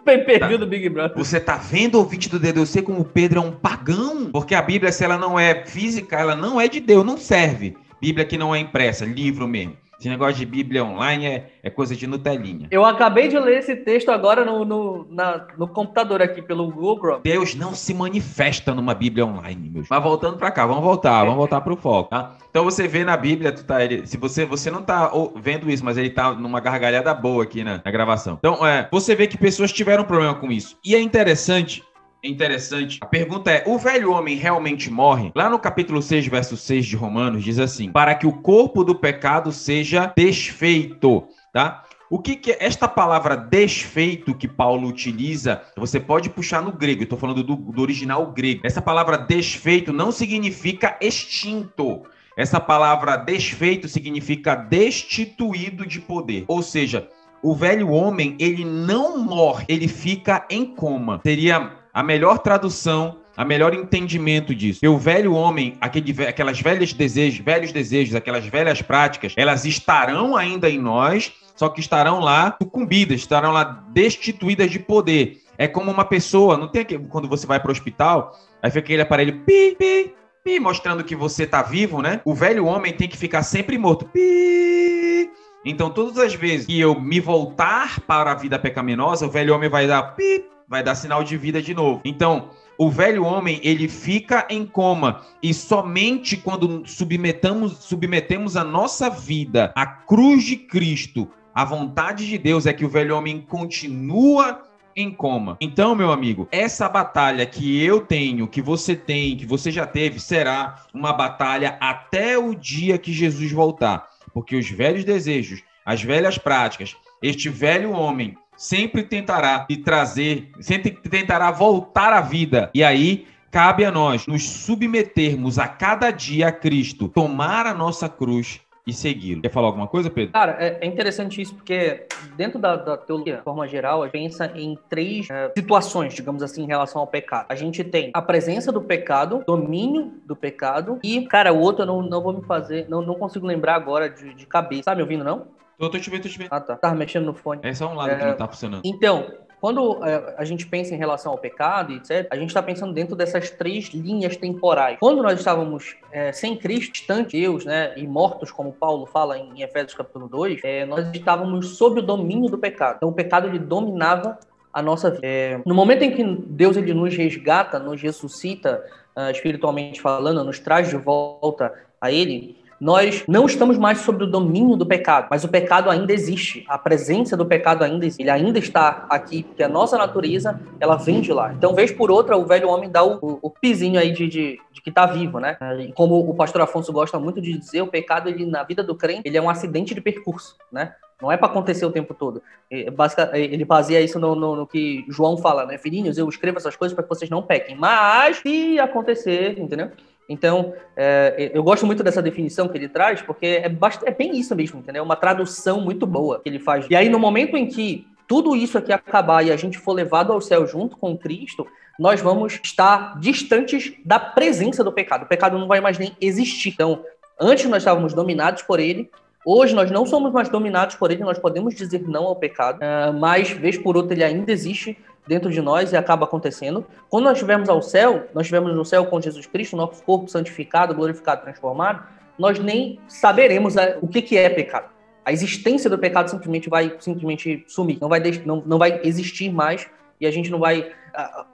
Pay-per-view 0.05 0.59
tá. 0.59 0.65
do 0.65 0.67
Big 0.67 0.89
Brother. 0.89 1.17
Você 1.17 1.39
tá 1.41 1.57
vendo, 1.57 1.97
ouvinte 1.97 2.29
do 2.29 2.39
DDC, 2.39 2.83
como 2.83 3.01
o 3.01 3.05
Pedro 3.05 3.39
é 3.39 3.43
um 3.43 3.53
pagão? 3.53 4.31
Porque 4.33 4.55
a 4.55 4.63
Bíblia, 4.63 4.93
se 4.93 5.05
ela 5.05 5.17
não 5.17 5.39
é 5.39 5.65
física, 5.65 6.17
ela 6.17 6.35
não 6.35 6.61
é 6.61 6.69
de 6.69 6.81
Deus, 6.81 7.05
não 7.05 7.17
serve. 7.17 7.77
Bíblia 8.01 8.25
que 8.25 8.37
não 8.37 8.55
é 8.55 8.59
impressa, 8.59 9.05
livro 9.05 9.47
mesmo. 9.47 9.77
Esse 10.03 10.09
negócio 10.09 10.35
de 10.35 10.45
Bíblia 10.45 10.85
online 10.85 11.27
é, 11.27 11.47
é 11.63 11.71
coisa 11.71 11.95
de 11.95 12.09
Nutelinha. 12.09 12.67
Eu 12.73 12.85
acabei 12.85 13.29
de 13.29 13.39
ler 13.39 13.59
esse 13.59 13.77
texto 13.77 14.09
agora 14.09 14.45
no, 14.45 14.65
no, 14.65 15.07
na, 15.09 15.47
no 15.57 15.69
computador 15.69 16.21
aqui, 16.21 16.43
pelo 16.43 16.73
Google 16.73 16.97
Chrome. 16.99 17.21
Deus 17.23 17.55
não 17.55 17.73
se 17.73 17.95
manifesta 17.95 18.75
numa 18.75 18.95
Bíblia 18.95 19.25
online, 19.25 19.71
meus. 19.71 19.87
Mas 19.89 20.03
voltando 20.03 20.39
para 20.39 20.51
cá, 20.51 20.67
vamos 20.67 20.83
voltar, 20.83 21.21
vamos 21.21 21.37
voltar 21.37 21.61
para 21.61 21.73
o 21.73 21.77
foco, 21.77 22.11
tá? 22.11 22.35
Então 22.51 22.65
você 22.65 22.89
vê 22.89 23.05
na 23.05 23.17
Bíblia, 23.17 23.53
tu 23.53 23.65
tá, 23.65 23.85
ele, 23.85 24.05
se 24.05 24.17
você, 24.17 24.45
você 24.45 24.73
não 24.73 24.83
tá 24.83 25.09
vendo 25.37 25.71
isso, 25.71 25.85
mas 25.85 25.97
ele 25.97 26.11
tá 26.11 26.33
numa 26.33 26.59
gargalhada 26.59 27.15
boa 27.15 27.45
aqui 27.45 27.63
na, 27.63 27.81
na 27.85 27.91
gravação. 27.93 28.35
Então, 28.41 28.67
é, 28.67 28.89
você 28.91 29.15
vê 29.15 29.29
que 29.29 29.39
pessoas 29.39 29.71
tiveram 29.71 30.03
problema 30.03 30.35
com 30.35 30.51
isso. 30.51 30.77
E 30.85 30.97
é 30.97 31.01
interessante 31.01 31.81
interessante. 32.23 32.99
A 33.01 33.07
pergunta 33.07 33.51
é: 33.51 33.65
o 33.67 33.79
velho 33.79 34.13
homem 34.13 34.37
realmente 34.37 34.91
morre? 34.91 35.33
Lá 35.35 35.51
no 35.51 35.59
capítulo 35.59 36.01
6, 36.01 36.27
verso 36.27 36.57
6 36.57 36.87
de 36.87 36.97
Romanos, 36.97 37.43
diz 37.43 37.59
assim: 37.59 37.91
para 37.91 38.15
que 38.15 38.27
o 38.27 38.33
corpo 38.33 38.85
do 38.85 38.95
pecado 38.95 39.51
seja 39.53 40.13
desfeito, 40.17 41.25
tá? 41.53 41.85
O 42.13 42.19
que, 42.19 42.37
que, 42.37 42.53
é 42.53 42.59
esta 42.61 42.87
palavra 42.87 43.35
desfeito 43.35 44.35
que 44.35 44.47
Paulo 44.47 44.87
utiliza? 44.87 45.63
Você 45.79 45.99
pode 45.99 46.29
puxar 46.29 46.61
no 46.61 46.71
grego, 46.71 47.05
estou 47.05 47.19
falando 47.19 47.43
do, 47.43 47.57
do, 47.57 47.81
original 47.81 48.31
grego. 48.33 48.61
Essa 48.65 48.83
palavra 48.83 49.17
desfeito 49.17 49.95
não 49.95 50.13
significa 50.13 50.99
extinto. 51.01 52.03
Essa 52.37 52.61
palavra 52.61 53.17
desfeito 53.17 53.89
significa 53.89 54.55
destituído 54.55 55.87
de 55.87 56.01
poder. 56.01 56.45
Ou 56.49 56.63
seja, 56.63 57.09
o 57.43 57.55
velho 57.55 57.89
homem, 57.89 58.37
ele 58.39 58.63
não 58.63 59.17
morre, 59.17 59.65
ele 59.67 59.89
fica 59.89 60.47
em 60.51 60.67
coma. 60.67 61.19
Seria 61.25 61.82
a 61.93 62.03
melhor 62.03 62.39
tradução, 62.39 63.19
a 63.37 63.45
melhor 63.45 63.75
entendimento 63.75 64.55
disso. 64.55 64.81
E 64.83 64.89
o 64.89 64.99
velho 64.99 65.35
homem, 65.35 65.77
aquele, 65.81 66.27
aquelas 66.27 66.61
velhas 66.61 66.93
desejos, 66.93 67.45
velhos 67.45 67.73
desejos, 67.73 68.15
aquelas 68.15 68.47
velhas 68.47 68.83
práticas, 68.83 69.35
elas 69.37 69.65
estarão 69.65 70.37
ainda 70.37 70.69
em 70.69 70.79
nós, 70.79 71.33
só 71.57 71.69
que 71.69 71.81
estarão 71.81 72.21
lá 72.21 72.57
sucumbidas, 72.61 73.21
estarão 73.21 73.53
lá 73.53 73.85
destituídas 73.91 74.71
de 74.71 74.79
poder. 74.79 75.41
É 75.59 75.69
como 75.69 75.91
uma 75.91 76.05
pessoa, 76.05 76.57
não 76.57 76.69
tem 76.69 76.83
aquele, 76.83 77.07
quando 77.07 77.29
você 77.29 77.47
vai 77.47 77.61
para 77.61 77.69
o 77.69 77.73
hospital, 77.73 78.39
aí 78.63 78.71
fica 78.71 78.81
aquele 78.81 79.03
aparelho 79.03 79.41
pi, 79.45 79.77
pi, 79.79 80.15
pi, 80.43 80.59
mostrando 80.59 81.05
que 81.05 81.15
você 81.15 81.45
está 81.45 81.63
vivo, 81.63 82.03
né? 82.03 82.21
O 82.25 82.35
velho 82.35 82.67
homem 82.67 82.93
tem 82.93 83.09
que 83.09 83.17
ficar 83.17 83.43
sempre 83.43 83.79
morto. 83.79 84.07
Pi. 84.07 85.31
Então, 85.65 85.91
todas 85.91 86.19
as 86.19 86.35
vezes 86.35 86.67
que 86.67 86.81
eu 86.81 86.99
me 87.01 87.21
voltar 87.21 88.01
para 88.01 88.33
a 88.33 88.35
vida 88.35 88.59
pecaminosa, 88.59 89.27
o 89.27 89.31
velho 89.31 89.55
homem 89.55 89.69
vai 89.69 89.87
dar 89.87 90.03
pi, 90.17 90.45
vai 90.73 90.83
dar 90.83 90.95
sinal 90.95 91.23
de 91.23 91.37
vida 91.37 91.61
de 91.61 91.75
novo. 91.75 92.01
Então, 92.03 92.49
o 92.79 92.89
velho 92.89 93.25
homem, 93.25 93.61
ele 93.63 93.89
fica 93.89 94.47
em 94.49 94.65
coma 94.65 95.21
e 95.43 95.53
somente 95.53 96.35
quando 96.35 96.83
submetamos, 96.87 97.85
submetemos 97.85 98.57
a 98.57 98.65
nossa 98.65 99.11
vida 99.11 99.71
à 99.77 99.85
cruz 99.85 100.43
de 100.43 100.57
Cristo, 100.57 101.29
à 101.55 101.63
vontade 101.63 102.27
de 102.27 102.39
Deus, 102.39 102.65
é 102.65 102.73
que 102.73 102.87
o 102.87 102.89
velho 102.89 103.15
homem 103.15 103.43
continua 103.43 104.63
em 104.97 105.11
coma. 105.11 105.59
Então, 105.61 105.95
meu 105.95 106.11
amigo, 106.11 106.49
essa 106.51 106.89
batalha 106.89 107.45
que 107.45 107.85
eu 107.85 108.01
tenho, 108.01 108.49
que 108.49 108.63
você 108.63 108.97
tem, 108.97 109.37
que 109.37 109.45
você 109.45 109.71
já 109.71 109.87
teve, 109.87 110.19
será 110.19 110.87
uma 110.95 111.13
batalha 111.13 111.77
até 111.83 112.39
o 112.39 112.55
dia 112.55 112.97
que 112.97 113.13
Jesus 113.13 113.53
voltar. 113.53 114.09
Porque 114.33 114.57
os 114.57 114.71
velhos 114.71 115.05
desejos, 115.05 115.63
as 115.85 116.03
velhas 116.03 116.39
práticas, 116.39 116.97
este 117.23 117.51
velho 117.51 117.91
homem 117.93 118.39
sempre 118.63 119.03
tentará 119.03 119.65
te 119.67 119.77
trazer, 119.77 120.49
sempre 120.61 120.93
tentará 120.93 121.51
voltar 121.51 122.13
à 122.13 122.21
vida. 122.21 122.71
E 122.73 122.85
aí 122.85 123.27
cabe 123.51 123.85
a 123.85 123.91
nós 123.91 124.25
nos 124.29 124.49
submetermos 124.49 125.59
a 125.59 125.67
cada 125.67 126.13
dia 126.13 126.47
a 126.47 126.53
Cristo, 126.53 127.09
tomar 127.09 127.67
a 127.67 127.75
nossa 127.75 128.09
cruz 128.09 128.61
e 128.87 128.93
segui-lo. 128.93 129.43
Quer 129.43 129.51
falar 129.51 129.67
alguma 129.67 129.89
coisa, 129.89 130.09
Pedro? 130.09 130.33
Cara, 130.33 130.57
é, 130.61 130.79
é 130.81 130.87
interessante 130.87 131.43
isso 131.43 131.57
porque 131.57 132.07
dentro 132.37 132.61
da, 132.61 132.77
da, 132.77 132.97
teologia, 132.97 133.39
de 133.39 133.43
forma 133.43 133.67
geral, 133.67 134.01
a 134.01 134.07
gente 134.07 134.13
pensa 134.13 134.53
em 134.55 134.79
três 134.89 135.29
é, 135.29 135.51
situações, 135.57 136.15
digamos 136.15 136.41
assim, 136.41 136.63
em 136.63 136.67
relação 136.69 137.01
ao 137.01 137.07
pecado. 137.07 137.47
A 137.49 137.57
gente 137.57 137.83
tem 137.83 138.13
a 138.15 138.23
presença 138.23 138.71
do 138.71 138.81
pecado, 138.81 139.43
domínio 139.45 140.13
do 140.25 140.37
pecado 140.37 141.01
e, 141.03 141.23
cara, 141.27 141.53
o 141.53 141.59
outro 141.59 141.83
eu 141.83 141.87
não, 141.87 142.01
não 142.01 142.23
vou 142.23 142.33
me 142.33 142.43
fazer, 142.43 142.87
não, 142.89 143.03
não 143.03 143.17
consigo 143.17 143.45
lembrar 143.45 143.75
agora 143.75 144.09
de, 144.09 144.33
de 144.35 144.47
cabeça. 144.47 144.85
Tá 144.85 144.95
me 144.95 145.03
ouvindo, 145.03 145.25
não? 145.25 145.47
Tô, 145.83 145.91
tô 145.91 145.99
te 145.99 146.09
vendo, 146.09 146.23
tô 146.23 146.29
te 146.29 146.39
vendo. 146.39 146.49
Ah, 146.53 146.61
tá. 146.61 146.77
Tava 146.77 146.95
mexendo 146.95 147.25
no 147.25 147.35
fone. 147.35 147.61
É 147.65 147.75
só 147.75 147.91
um 147.91 147.95
lado 147.97 148.13
é... 148.13 148.17
que 148.17 148.25
não 148.25 148.37
tá 148.37 148.47
funcionando. 148.47 148.83
Então, 148.85 149.33
quando 149.61 149.99
é, 150.07 150.37
a 150.39 150.45
gente 150.45 150.65
pensa 150.65 150.95
em 150.95 150.97
relação 150.97 151.33
ao 151.33 151.39
pecado, 151.39 151.93
etc., 151.93 152.29
a 152.31 152.37
gente 152.37 152.51
está 152.51 152.63
pensando 152.63 152.93
dentro 152.93 153.17
dessas 153.17 153.51
três 153.51 153.89
linhas 153.89 154.37
temporais. 154.37 154.97
Quando 155.01 155.21
nós 155.25 155.37
estávamos 155.41 155.97
é, 156.13 156.31
sem 156.31 156.57
Cristo, 156.57 156.93
distante 156.93 157.33
de 157.33 157.41
Deus, 157.41 157.65
né, 157.65 157.95
e 157.97 158.07
mortos, 158.07 158.53
como 158.53 158.71
Paulo 158.73 159.07
fala 159.07 159.37
em 159.37 159.61
Efésios 159.61 159.95
capítulo 159.95 160.29
2, 160.29 160.61
é, 160.63 160.87
nós 160.87 161.11
estávamos 161.13 161.77
sob 161.77 161.99
o 161.99 162.03
domínio 162.03 162.49
do 162.49 162.59
pecado. 162.59 162.99
Então, 162.99 163.09
o 163.09 163.13
pecado 163.13 163.49
ele 163.49 163.59
dominava 163.59 164.39
a 164.73 164.81
nossa 164.81 165.11
vida. 165.11 165.27
É, 165.27 165.61
no 165.67 165.75
momento 165.75 166.03
em 166.03 166.13
que 166.13 166.23
Deus 166.47 166.77
ele 166.77 166.95
nos 166.95 167.13
resgata, 167.17 167.81
nos 167.81 168.01
ressuscita, 168.01 168.85
uh, 169.17 169.33
espiritualmente 169.33 170.01
falando, 170.01 170.45
nos 170.45 170.61
traz 170.61 170.89
de 170.89 170.97
volta 170.97 171.75
a 172.01 172.11
Ele, 172.11 172.62
nós 172.83 173.23
não 173.29 173.47
estamos 173.47 173.79
mais 173.79 174.01
sob 174.01 174.25
o 174.25 174.27
domínio 174.27 174.75
do 174.75 174.85
pecado, 174.85 175.29
mas 175.31 175.45
o 175.45 175.49
pecado 175.49 175.89
ainda 175.89 176.13
existe. 176.13 176.65
A 176.67 176.77
presença 176.77 177.37
do 177.37 177.47
pecado 177.47 177.85
ainda 177.85 178.05
existe. 178.05 178.21
Ele 178.21 178.31
ainda 178.31 178.59
está 178.59 179.07
aqui, 179.09 179.45
porque 179.45 179.63
a 179.63 179.69
nossa 179.69 179.97
natureza, 179.97 180.61
ela 180.81 180.97
vem 180.97 181.21
de 181.21 181.33
lá. 181.33 181.53
Então, 181.53 181.77
vez 181.77 181.93
por 181.93 182.11
outra, 182.11 182.37
o 182.37 182.45
velho 182.45 182.69
homem 182.69 182.91
dá 182.91 183.05
o, 183.05 183.19
o, 183.23 183.39
o 183.43 183.51
pizinho 183.51 184.01
aí 184.01 184.11
de, 184.11 184.27
de, 184.27 184.59
de 184.73 184.83
que 184.83 184.89
está 184.89 185.07
vivo, 185.07 185.39
né? 185.39 185.57
E 185.79 185.93
como 185.93 186.29
o 186.29 186.35
pastor 186.35 186.61
Afonso 186.61 186.93
gosta 186.93 187.21
muito 187.21 187.41
de 187.41 187.57
dizer, 187.57 187.83
o 187.83 187.87
pecado, 187.87 188.29
ele, 188.29 188.45
na 188.45 188.65
vida 188.65 188.83
do 188.83 188.97
crente, 188.97 189.23
ele 189.27 189.37
é 189.37 189.41
um 189.41 189.49
acidente 189.49 189.95
de 189.95 190.01
percurso, 190.01 190.57
né? 190.73 190.93
Não 191.23 191.31
é 191.31 191.37
para 191.37 191.47
acontecer 191.47 191.87
o 191.87 191.93
tempo 191.93 192.13
todo. 192.15 192.43
Ele 192.69 193.65
baseia 193.65 194.01
isso 194.01 194.19
no, 194.19 194.35
no, 194.35 194.57
no, 194.57 194.67
que 194.67 195.05
João 195.09 195.37
fala, 195.37 195.65
né? 195.65 195.79
Filhinhos, 195.79 196.19
eu 196.19 196.29
escrevo 196.29 196.59
essas 196.59 196.75
coisas 196.75 196.97
para 196.97 197.05
que 197.05 197.09
vocês 197.09 197.31
não 197.31 197.45
pequem. 197.45 197.77
Mas 197.77 198.39
se 198.39 198.81
acontecer, 198.81 199.57
entendeu? 199.57 199.93
Então, 200.29 200.73
é, 200.97 201.51
eu 201.53 201.63
gosto 201.63 201.85
muito 201.85 202.03
dessa 202.03 202.23
definição 202.23 202.69
que 202.69 202.79
ele 202.79 202.89
traz, 202.89 203.21
porque 203.21 203.47
é, 203.47 203.67
é 204.05 204.11
bem 204.11 204.39
isso 204.39 204.55
mesmo, 204.55 204.79
entendeu? 204.81 205.03
Uma 205.03 205.17
tradução 205.17 205.81
muito 205.81 206.07
boa 206.07 206.41
que 206.41 206.49
ele 206.49 206.59
faz. 206.59 206.87
E 206.89 206.97
aí, 206.97 207.09
no 207.09 207.19
momento 207.19 207.57
em 207.57 207.67
que 207.67 208.07
tudo 208.27 208.57
isso 208.57 208.79
aqui 208.79 208.93
acabar 208.93 209.45
e 209.45 209.53
a 209.53 209.57
gente 209.57 209.79
for 209.79 209.93
levado 209.93 210.33
ao 210.33 210.41
céu 210.41 210.67
junto 210.67 210.97
com 210.97 211.17
Cristo, 211.19 211.67
nós 211.99 212.21
vamos 212.21 212.59
estar 212.63 213.19
distantes 213.21 213.93
da 214.05 214.19
presença 214.19 214.83
do 214.83 214.93
pecado. 214.93 215.25
O 215.25 215.29
pecado 215.29 215.59
não 215.59 215.69
vai 215.69 215.81
mais 215.81 215.99
nem 215.99 216.17
existir. 216.21 216.71
Então, 216.71 217.05
antes 217.39 217.67
nós 217.67 217.83
estávamos 217.83 218.15
dominados 218.15 218.63
por 218.63 218.81
ele, 218.81 219.11
Hoje 219.45 219.75
nós 219.75 219.91
não 219.91 220.07
somos 220.07 220.33
mais 220.33 220.49
dominados 220.49 220.95
por 220.95 221.11
ele, 221.11 221.25
nós 221.25 221.37
podemos 221.37 221.75
dizer 221.75 222.07
não 222.07 222.27
ao 222.27 222.37
pecado, 222.37 222.79
uh, 222.79 223.13
mas 223.13 223.51
vez 223.51 223.77
por 223.77 223.97
outra 223.97 224.15
ele 224.15 224.23
ainda 224.23 224.53
existe 224.53 224.97
dentro 225.27 225.51
de 225.51 225.61
nós 225.61 225.93
e 225.93 225.97
acaba 225.97 226.25
acontecendo. 226.25 226.85
Quando 227.09 227.25
nós 227.25 227.35
estivermos 227.35 227.69
ao 227.69 227.81
céu, 227.81 228.27
nós 228.35 228.43
estivermos 228.43 228.75
no 228.75 228.85
céu 228.85 229.07
com 229.07 229.21
Jesus 229.21 229.47
Cristo, 229.47 229.77
nosso 229.77 230.03
corpo 230.03 230.29
santificado, 230.29 230.95
glorificado, 230.95 231.43
transformado, 231.43 232.03
nós 232.39 232.59
nem 232.59 232.99
saberemos 233.07 233.77
a, 233.77 233.99
o 234.01 234.09
que, 234.09 234.23
que 234.23 234.37
é 234.37 234.49
pecado. 234.49 234.91
A 235.25 235.33
existência 235.33 235.89
do 235.89 235.99
pecado 235.99 236.29
simplesmente 236.29 236.69
vai 236.69 236.97
simplesmente 236.99 237.65
sumir, 237.69 237.99
não 238.01 238.09
vai, 238.09 238.21
não, 238.45 238.63
não 238.67 238.79
vai 238.79 239.01
existir 239.05 239.53
mais 239.53 239.89
e 240.21 240.27
a 240.27 240.31
gente 240.31 240.51
não 240.51 240.59
vai. 240.59 240.91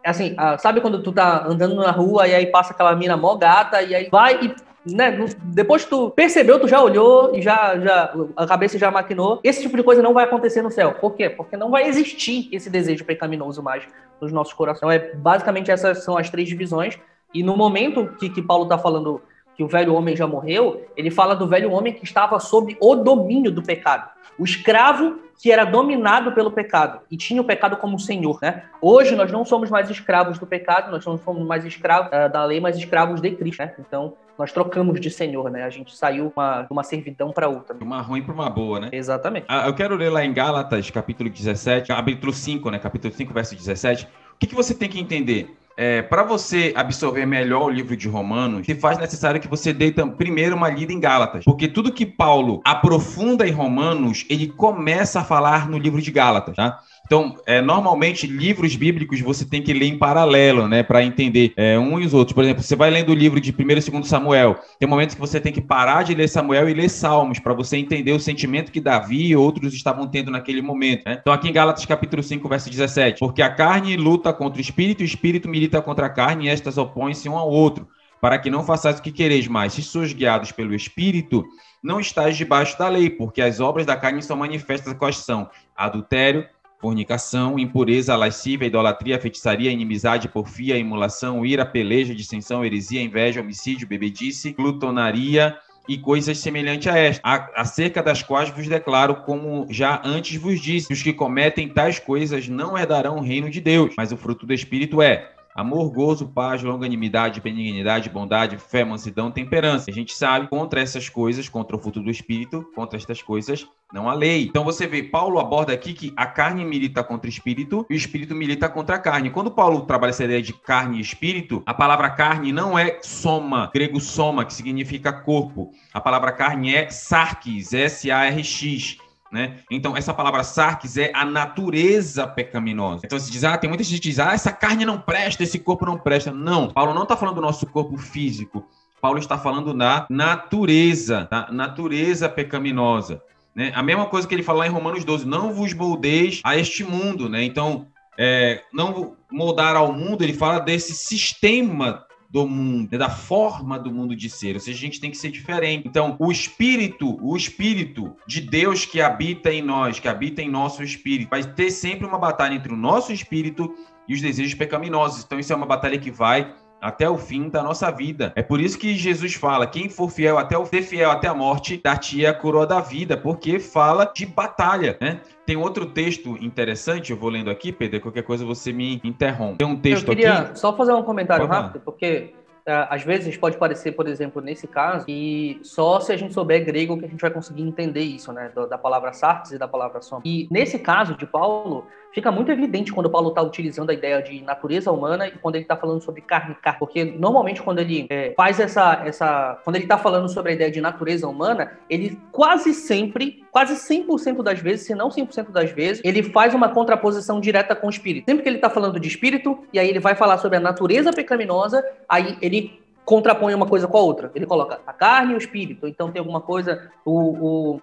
Assim, 0.04 0.36
sabe 0.58 0.80
quando 0.80 1.02
tu 1.02 1.12
tá 1.12 1.44
andando 1.46 1.74
na 1.74 1.90
rua 1.90 2.28
e 2.28 2.34
aí 2.34 2.46
passa 2.46 2.72
aquela 2.72 2.94
mina 2.94 3.16
mó 3.16 3.34
gata 3.34 3.82
e 3.82 3.94
aí 3.94 4.08
vai 4.10 4.38
e 4.42 4.67
né, 4.86 5.26
depois 5.42 5.84
que 5.84 5.90
tu 5.90 6.10
percebeu, 6.10 6.58
tu 6.58 6.68
já 6.68 6.82
olhou 6.82 7.34
e 7.34 7.42
já, 7.42 7.78
já 7.78 8.14
a 8.36 8.46
cabeça 8.46 8.78
já 8.78 8.90
maquinou. 8.90 9.40
Esse 9.42 9.62
tipo 9.62 9.76
de 9.76 9.82
coisa 9.82 10.02
não 10.02 10.14
vai 10.14 10.24
acontecer 10.24 10.62
no 10.62 10.70
céu. 10.70 10.92
Por 10.92 11.14
quê? 11.14 11.28
Porque 11.28 11.56
não 11.56 11.70
vai 11.70 11.86
existir 11.88 12.48
esse 12.52 12.70
desejo 12.70 13.04
pecaminoso 13.04 13.62
mais 13.62 13.84
nos 14.20 14.32
nossos 14.32 14.54
corações. 14.54 14.94
É, 14.94 15.14
basicamente, 15.14 15.70
essas 15.70 16.04
são 16.04 16.16
as 16.16 16.30
três 16.30 16.48
divisões. 16.48 16.98
E 17.34 17.42
no 17.42 17.56
momento 17.56 18.14
que, 18.18 18.30
que 18.30 18.40
Paulo 18.40 18.64
está 18.64 18.78
falando 18.78 19.20
que 19.56 19.62
o 19.62 19.68
velho 19.68 19.94
homem 19.94 20.16
já 20.16 20.26
morreu, 20.26 20.86
ele 20.96 21.10
fala 21.10 21.34
do 21.34 21.46
velho 21.46 21.72
homem 21.72 21.92
que 21.92 22.04
estava 22.04 22.38
sob 22.38 22.76
o 22.80 22.94
domínio 22.94 23.50
do 23.50 23.62
pecado. 23.62 24.08
O 24.38 24.44
escravo 24.44 25.18
que 25.40 25.52
era 25.52 25.64
dominado 25.64 26.32
pelo 26.32 26.50
pecado 26.50 27.00
e 27.10 27.16
tinha 27.16 27.40
o 27.40 27.44
pecado 27.44 27.76
como 27.76 27.98
senhor, 27.98 28.38
né? 28.42 28.64
Hoje 28.80 29.14
nós 29.14 29.30
não 29.30 29.44
somos 29.44 29.70
mais 29.70 29.88
escravos 29.88 30.38
do 30.38 30.46
pecado, 30.46 30.90
nós 30.90 31.04
não 31.04 31.18
somos 31.18 31.46
mais 31.46 31.64
escravos 31.64 32.08
uh, 32.08 32.32
da 32.32 32.44
lei, 32.44 32.60
mas 32.60 32.76
escravos 32.76 33.20
de 33.20 33.30
Cristo, 33.32 33.60
né? 33.60 33.74
Então, 33.78 34.14
nós 34.38 34.52
trocamos 34.52 35.00
de 35.00 35.10
senhor, 35.10 35.50
né? 35.50 35.64
A 35.64 35.70
gente 35.70 35.94
saiu 35.96 36.32
uma, 36.34 36.62
de 36.62 36.68
uma 36.70 36.84
servidão 36.84 37.32
para 37.32 37.48
outra. 37.48 37.76
Uma 37.80 38.00
ruim 38.00 38.22
para 38.22 38.32
uma 38.32 38.48
boa, 38.48 38.78
né? 38.78 38.88
Exatamente. 38.92 39.46
Ah, 39.48 39.66
eu 39.66 39.74
quero 39.74 39.96
ler 39.96 40.10
lá 40.10 40.24
em 40.24 40.32
Gálatas, 40.32 40.88
capítulo 40.90 41.28
17, 41.28 41.88
capítulo 41.88 42.32
5, 42.32 42.70
né? 42.70 42.78
Capítulo 42.78 43.12
5, 43.12 43.34
verso 43.34 43.56
17. 43.56 44.04
O 44.04 44.38
que, 44.38 44.46
que 44.46 44.54
você 44.54 44.72
tem 44.72 44.88
que 44.88 45.00
entender? 45.00 45.56
É, 45.76 46.02
para 46.02 46.24
você 46.24 46.72
absorver 46.74 47.24
melhor 47.24 47.66
o 47.66 47.70
livro 47.70 47.96
de 47.96 48.08
Romanos, 48.08 48.66
se 48.66 48.74
faz 48.74 48.98
necessário 48.98 49.40
que 49.40 49.46
você 49.46 49.72
dê 49.72 49.92
primeiro 50.16 50.56
uma 50.56 50.68
lida 50.68 50.92
em 50.92 50.98
Gálatas. 50.98 51.44
Porque 51.44 51.68
tudo 51.68 51.92
que 51.92 52.04
Paulo 52.04 52.60
aprofunda 52.64 53.46
em 53.46 53.52
Romanos, 53.52 54.24
ele 54.28 54.48
começa 54.48 55.20
a 55.20 55.24
falar 55.24 55.68
no 55.68 55.78
livro 55.78 56.02
de 56.02 56.10
Gálatas, 56.10 56.56
tá? 56.56 56.80
Então, 57.08 57.36
é, 57.46 57.62
normalmente, 57.62 58.26
livros 58.26 58.76
bíblicos 58.76 59.18
você 59.22 59.42
tem 59.42 59.62
que 59.62 59.72
ler 59.72 59.86
em 59.86 59.96
paralelo, 59.96 60.68
né, 60.68 60.82
para 60.82 61.02
entender 61.02 61.54
é, 61.56 61.78
um 61.78 61.98
e 61.98 62.04
os 62.04 62.12
outros. 62.12 62.34
Por 62.34 62.44
exemplo, 62.44 62.62
você 62.62 62.76
vai 62.76 62.90
lendo 62.90 63.12
o 63.12 63.14
livro 63.14 63.40
de 63.40 63.50
1 63.50 63.62
e 63.62 63.90
2 63.90 64.06
Samuel, 64.06 64.58
tem 64.78 64.86
momentos 64.86 65.14
que 65.14 65.20
você 65.20 65.40
tem 65.40 65.50
que 65.50 65.62
parar 65.62 66.02
de 66.02 66.14
ler 66.14 66.28
Samuel 66.28 66.68
e 66.68 66.74
ler 66.74 66.90
Salmos, 66.90 67.38
para 67.38 67.54
você 67.54 67.78
entender 67.78 68.12
o 68.12 68.20
sentimento 68.20 68.70
que 68.70 68.78
Davi 68.78 69.28
e 69.28 69.36
outros 69.36 69.72
estavam 69.72 70.06
tendo 70.06 70.30
naquele 70.30 70.60
momento. 70.60 71.04
Né? 71.06 71.16
Então, 71.18 71.32
aqui 71.32 71.48
em 71.48 71.52
Gálatas 71.52 71.86
capítulo 71.86 72.22
5, 72.22 72.46
verso 72.46 72.68
17, 72.68 73.20
porque 73.20 73.40
a 73.40 73.48
carne 73.48 73.96
luta 73.96 74.30
contra 74.30 74.58
o 74.58 74.60
espírito, 74.60 75.00
o 75.00 75.04
espírito 75.04 75.48
milita 75.48 75.80
contra 75.80 76.06
a 76.06 76.10
carne, 76.10 76.44
e 76.44 76.48
estas 76.50 76.76
opõem-se 76.76 77.26
um 77.26 77.38
ao 77.38 77.48
outro, 77.48 77.88
para 78.20 78.38
que 78.38 78.50
não 78.50 78.62
façais 78.62 78.98
o 78.98 79.02
que 79.02 79.12
quereis 79.12 79.48
mais. 79.48 79.72
Se 79.72 79.82
sois 79.82 80.12
guiados 80.12 80.52
pelo 80.52 80.74
espírito, 80.74 81.42
não 81.82 82.00
estáis 82.00 82.36
debaixo 82.36 82.78
da 82.78 82.88
lei, 82.88 83.08
porque 83.08 83.40
as 83.40 83.60
obras 83.60 83.86
da 83.86 83.96
carne 83.96 84.20
são 84.20 84.36
manifestas 84.36 84.92
quais 84.94 85.16
são 85.16 85.48
adultério, 85.76 86.44
fornicação, 86.78 87.58
impureza, 87.58 88.16
lascívia, 88.16 88.66
idolatria, 88.66 89.20
feitiçaria, 89.20 89.70
inimizade, 89.70 90.28
porfia, 90.28 90.78
emulação, 90.78 91.44
ira, 91.44 91.66
peleja, 91.66 92.14
dissensão, 92.14 92.64
heresia, 92.64 93.02
inveja, 93.02 93.40
homicídio, 93.40 93.88
bebedice, 93.88 94.52
glutonaria 94.52 95.58
e 95.88 95.96
coisas 95.96 96.38
semelhantes 96.38 96.86
a 96.86 96.98
esta, 96.98 97.50
acerca 97.56 98.02
das 98.02 98.22
quais 98.22 98.50
vos 98.50 98.68
declaro, 98.68 99.22
como 99.22 99.66
já 99.70 100.00
antes 100.04 100.36
vos 100.36 100.60
disse, 100.60 100.92
os 100.92 101.02
que 101.02 101.14
cometem 101.14 101.68
tais 101.68 101.98
coisas 101.98 102.46
não 102.46 102.76
herdarão 102.76 103.16
o 103.16 103.22
reino 103.22 103.48
de 103.48 103.60
Deus, 103.60 103.94
mas 103.96 104.12
o 104.12 104.16
fruto 104.16 104.46
do 104.46 104.52
Espírito 104.52 105.00
é 105.00 105.32
Amor, 105.58 105.90
gozo, 105.90 106.28
paz, 106.28 106.62
longanimidade, 106.62 107.40
benignidade, 107.40 108.08
bondade, 108.08 108.56
fé, 108.58 108.84
mansidão, 108.84 109.28
temperança. 109.28 109.90
A 109.90 109.92
gente 109.92 110.14
sabe 110.14 110.46
contra 110.46 110.80
essas 110.80 111.08
coisas, 111.08 111.48
contra 111.48 111.74
o 111.74 111.80
fruto 111.80 112.00
do 112.00 112.08
espírito, 112.08 112.64
contra 112.76 112.96
estas 112.96 113.20
coisas, 113.20 113.66
não 113.92 114.08
há 114.08 114.14
lei. 114.14 114.44
Então 114.44 114.62
você 114.62 114.86
vê, 114.86 115.02
Paulo 115.02 115.40
aborda 115.40 115.72
aqui 115.72 115.94
que 115.94 116.12
a 116.16 116.26
carne 116.26 116.64
milita 116.64 117.02
contra 117.02 117.26
o 117.26 117.28
espírito 117.28 117.84
e 117.90 117.94
o 117.94 117.96
espírito 117.96 118.36
milita 118.36 118.68
contra 118.68 118.94
a 118.94 118.98
carne. 119.00 119.30
Quando 119.30 119.50
Paulo 119.50 119.80
trabalha 119.80 120.10
essa 120.10 120.22
ideia 120.22 120.40
de 120.40 120.52
carne 120.52 120.98
e 120.98 121.00
espírito, 121.00 121.60
a 121.66 121.74
palavra 121.74 122.08
carne 122.10 122.52
não 122.52 122.78
é 122.78 123.00
soma, 123.02 123.68
grego 123.74 123.98
soma, 123.98 124.44
que 124.44 124.54
significa 124.54 125.12
corpo. 125.12 125.72
A 125.92 126.00
palavra 126.00 126.30
carne 126.30 126.72
é 126.72 126.88
sarkis, 126.88 127.72
S-A-R-X 127.72 129.07
né? 129.30 129.58
Então, 129.70 129.96
essa 129.96 130.14
palavra 130.14 130.42
sarx 130.42 130.96
é 130.96 131.10
a 131.14 131.24
natureza 131.24 132.26
pecaminosa. 132.26 133.02
Então, 133.04 133.18
se 133.18 133.30
diz, 133.30 133.44
ah, 133.44 133.58
tem 133.58 133.68
muita 133.68 133.84
gente 133.84 134.00
que 134.00 134.08
diz, 134.08 134.18
ah, 134.18 134.32
essa 134.32 134.52
carne 134.52 134.84
não 134.84 135.00
presta, 135.00 135.42
esse 135.42 135.58
corpo 135.58 135.84
não 135.84 135.98
presta. 135.98 136.32
Não, 136.32 136.68
Paulo 136.68 136.94
não 136.94 137.02
está 137.02 137.16
falando 137.16 137.36
do 137.36 137.42
nosso 137.42 137.66
corpo 137.66 137.96
físico. 137.96 138.66
Paulo 139.00 139.18
está 139.18 139.38
falando 139.38 139.72
da 139.74 140.06
natureza, 140.10 141.28
da 141.30 141.48
natureza 141.52 142.28
pecaminosa. 142.28 143.22
Né? 143.54 143.72
A 143.74 143.82
mesma 143.82 144.06
coisa 144.06 144.26
que 144.26 144.34
ele 144.34 144.42
fala 144.42 144.66
em 144.66 144.70
Romanos 144.70 145.04
12, 145.04 145.26
não 145.26 145.52
vos 145.52 145.72
moldeis 145.74 146.40
a 146.44 146.56
este 146.56 146.82
mundo. 146.82 147.28
Né? 147.28 147.44
Então, 147.44 147.86
é, 148.18 148.62
não 148.72 149.16
moldar 149.30 149.76
ao 149.76 149.92
mundo, 149.92 150.22
ele 150.22 150.32
fala 150.32 150.58
desse 150.58 150.94
sistema 150.94 152.04
do 152.30 152.46
mundo, 152.46 152.88
né, 152.92 152.98
da 152.98 153.08
forma 153.08 153.78
do 153.78 153.90
mundo 153.90 154.14
de 154.14 154.28
ser. 154.28 154.54
Ou 154.54 154.60
seja, 154.60 154.76
a 154.76 154.80
gente 154.80 155.00
tem 155.00 155.10
que 155.10 155.16
ser 155.16 155.30
diferente. 155.30 155.88
Então, 155.88 156.14
o 156.18 156.30
espírito, 156.30 157.18
o 157.22 157.36
espírito 157.36 158.14
de 158.26 158.40
Deus 158.40 158.84
que 158.84 159.00
habita 159.00 159.50
em 159.50 159.62
nós, 159.62 159.98
que 159.98 160.08
habita 160.08 160.42
em 160.42 160.50
nosso 160.50 160.82
espírito, 160.82 161.30
vai 161.30 161.42
ter 161.42 161.70
sempre 161.70 162.06
uma 162.06 162.18
batalha 162.18 162.54
entre 162.54 162.72
o 162.72 162.76
nosso 162.76 163.12
espírito 163.12 163.74
e 164.06 164.14
os 164.14 164.20
desejos 164.20 164.54
pecaminosos. 164.54 165.24
Então, 165.24 165.38
isso 165.38 165.52
é 165.52 165.56
uma 165.56 165.66
batalha 165.66 165.98
que 165.98 166.10
vai 166.10 166.54
até 166.80 167.08
o 167.08 167.18
fim 167.18 167.48
da 167.48 167.62
nossa 167.62 167.90
vida. 167.90 168.32
É 168.36 168.42
por 168.42 168.60
isso 168.60 168.78
que 168.78 168.94
Jesus 168.94 169.34
fala: 169.34 169.66
quem 169.66 169.88
for 169.88 170.10
fiel 170.10 170.38
até 170.38 170.56
o 170.56 170.64
ser 170.64 170.82
fiel 170.82 171.10
até 171.10 171.28
a 171.28 171.34
morte, 171.34 171.80
dar-te 171.82 172.24
a 172.24 172.34
coroa 172.34 172.66
da 172.66 172.80
vida, 172.80 173.16
porque 173.16 173.58
fala 173.58 174.04
de 174.04 174.26
batalha, 174.26 174.96
né? 175.00 175.20
Tem 175.44 175.56
outro 175.56 175.86
texto 175.86 176.36
interessante, 176.42 177.10
eu 177.10 177.16
vou 177.16 177.30
lendo 177.30 177.50
aqui, 177.50 177.72
Pedro, 177.72 178.00
qualquer 178.00 178.22
coisa 178.22 178.44
você 178.44 178.72
me 178.72 179.00
interrompe. 179.02 179.58
Tem 179.58 179.66
um 179.66 179.80
texto 179.80 180.08
eu 180.08 180.16
queria 180.16 180.38
aqui. 180.38 180.58
Só 180.58 180.76
fazer 180.76 180.92
um 180.92 181.02
comentário 181.02 181.46
rápido, 181.46 181.80
porque 181.84 182.34
é, 182.68 182.86
às 182.90 183.02
vezes 183.02 183.34
pode 183.34 183.56
parecer, 183.56 183.92
por 183.92 184.06
exemplo, 184.06 184.42
nesse 184.42 184.66
caso, 184.66 185.06
que 185.06 185.58
só 185.62 186.00
se 186.00 186.12
a 186.12 186.16
gente 186.18 186.34
souber 186.34 186.62
grego 186.66 186.98
que 186.98 187.06
a 187.06 187.08
gente 187.08 187.20
vai 187.20 187.30
conseguir 187.30 187.62
entender 187.62 188.02
isso, 188.02 188.30
né? 188.30 188.52
Da 188.68 188.76
palavra 188.76 189.10
sartes 189.14 189.52
e 189.52 189.58
da 189.58 189.66
palavra 189.66 190.02
soma. 190.02 190.20
E 190.22 190.46
nesse 190.50 190.78
caso 190.78 191.16
de 191.16 191.26
Paulo, 191.26 191.86
fica 192.12 192.30
muito 192.30 192.50
evidente 192.50 192.92
quando 192.92 193.10
Paulo 193.10 193.30
está 193.30 193.42
utilizando 193.42 193.90
a 193.90 193.94
ideia 193.94 194.22
de 194.22 194.40
natureza 194.42 194.90
humana 194.90 195.28
e 195.28 195.32
quando 195.32 195.56
ele 195.56 195.64
está 195.64 195.76
falando 195.76 196.02
sobre 196.02 196.20
carne 196.20 196.52
e 196.52 196.62
carne. 196.62 196.78
Porque 196.78 197.04
normalmente 197.04 197.62
quando 197.62 197.78
ele 197.78 198.06
é, 198.10 198.32
faz 198.36 198.60
essa, 198.60 199.02
essa. 199.04 199.60
Quando 199.64 199.76
ele 199.76 199.84
está 199.84 199.98
falando 199.98 200.28
sobre 200.28 200.52
a 200.52 200.54
ideia 200.54 200.70
de 200.70 200.80
natureza 200.80 201.28
humana, 201.28 201.72
ele 201.88 202.18
quase 202.32 202.74
sempre, 202.74 203.44
quase 203.50 203.74
100% 203.74 204.42
das 204.42 204.60
vezes, 204.60 204.86
se 204.86 204.94
não 204.94 205.08
100% 205.08 205.50
das 205.50 205.70
vezes, 205.70 206.02
ele 206.04 206.22
faz 206.22 206.54
uma 206.54 206.68
contraposição 206.68 207.40
direta 207.40 207.74
com 207.74 207.86
o 207.86 207.90
espírito. 207.90 208.26
Sempre 208.26 208.42
que 208.42 208.48
ele 208.48 208.56
está 208.56 208.70
falando 208.70 208.98
de 208.98 209.08
espírito, 209.08 209.58
e 209.72 209.78
aí 209.78 209.88
ele 209.88 210.00
vai 210.00 210.14
falar 210.14 210.38
sobre 210.38 210.58
a 210.58 210.60
natureza 210.60 211.12
pecaminosa, 211.12 211.84
aí 212.08 212.36
ele 212.40 212.80
contrapõe 213.08 213.54
uma 213.54 213.64
coisa 213.64 213.88
com 213.88 213.96
a 213.96 214.02
outra. 214.02 214.30
Ele 214.34 214.44
coloca 214.44 214.80
a 214.86 214.92
carne 214.92 215.32
e 215.32 215.34
o 215.34 215.38
espírito. 215.38 215.88
Então 215.88 216.12
tem 216.12 216.20
alguma 216.20 216.42
coisa. 216.42 216.90
O, 217.06 217.12
o, 217.12 217.76
uh, 217.76 217.80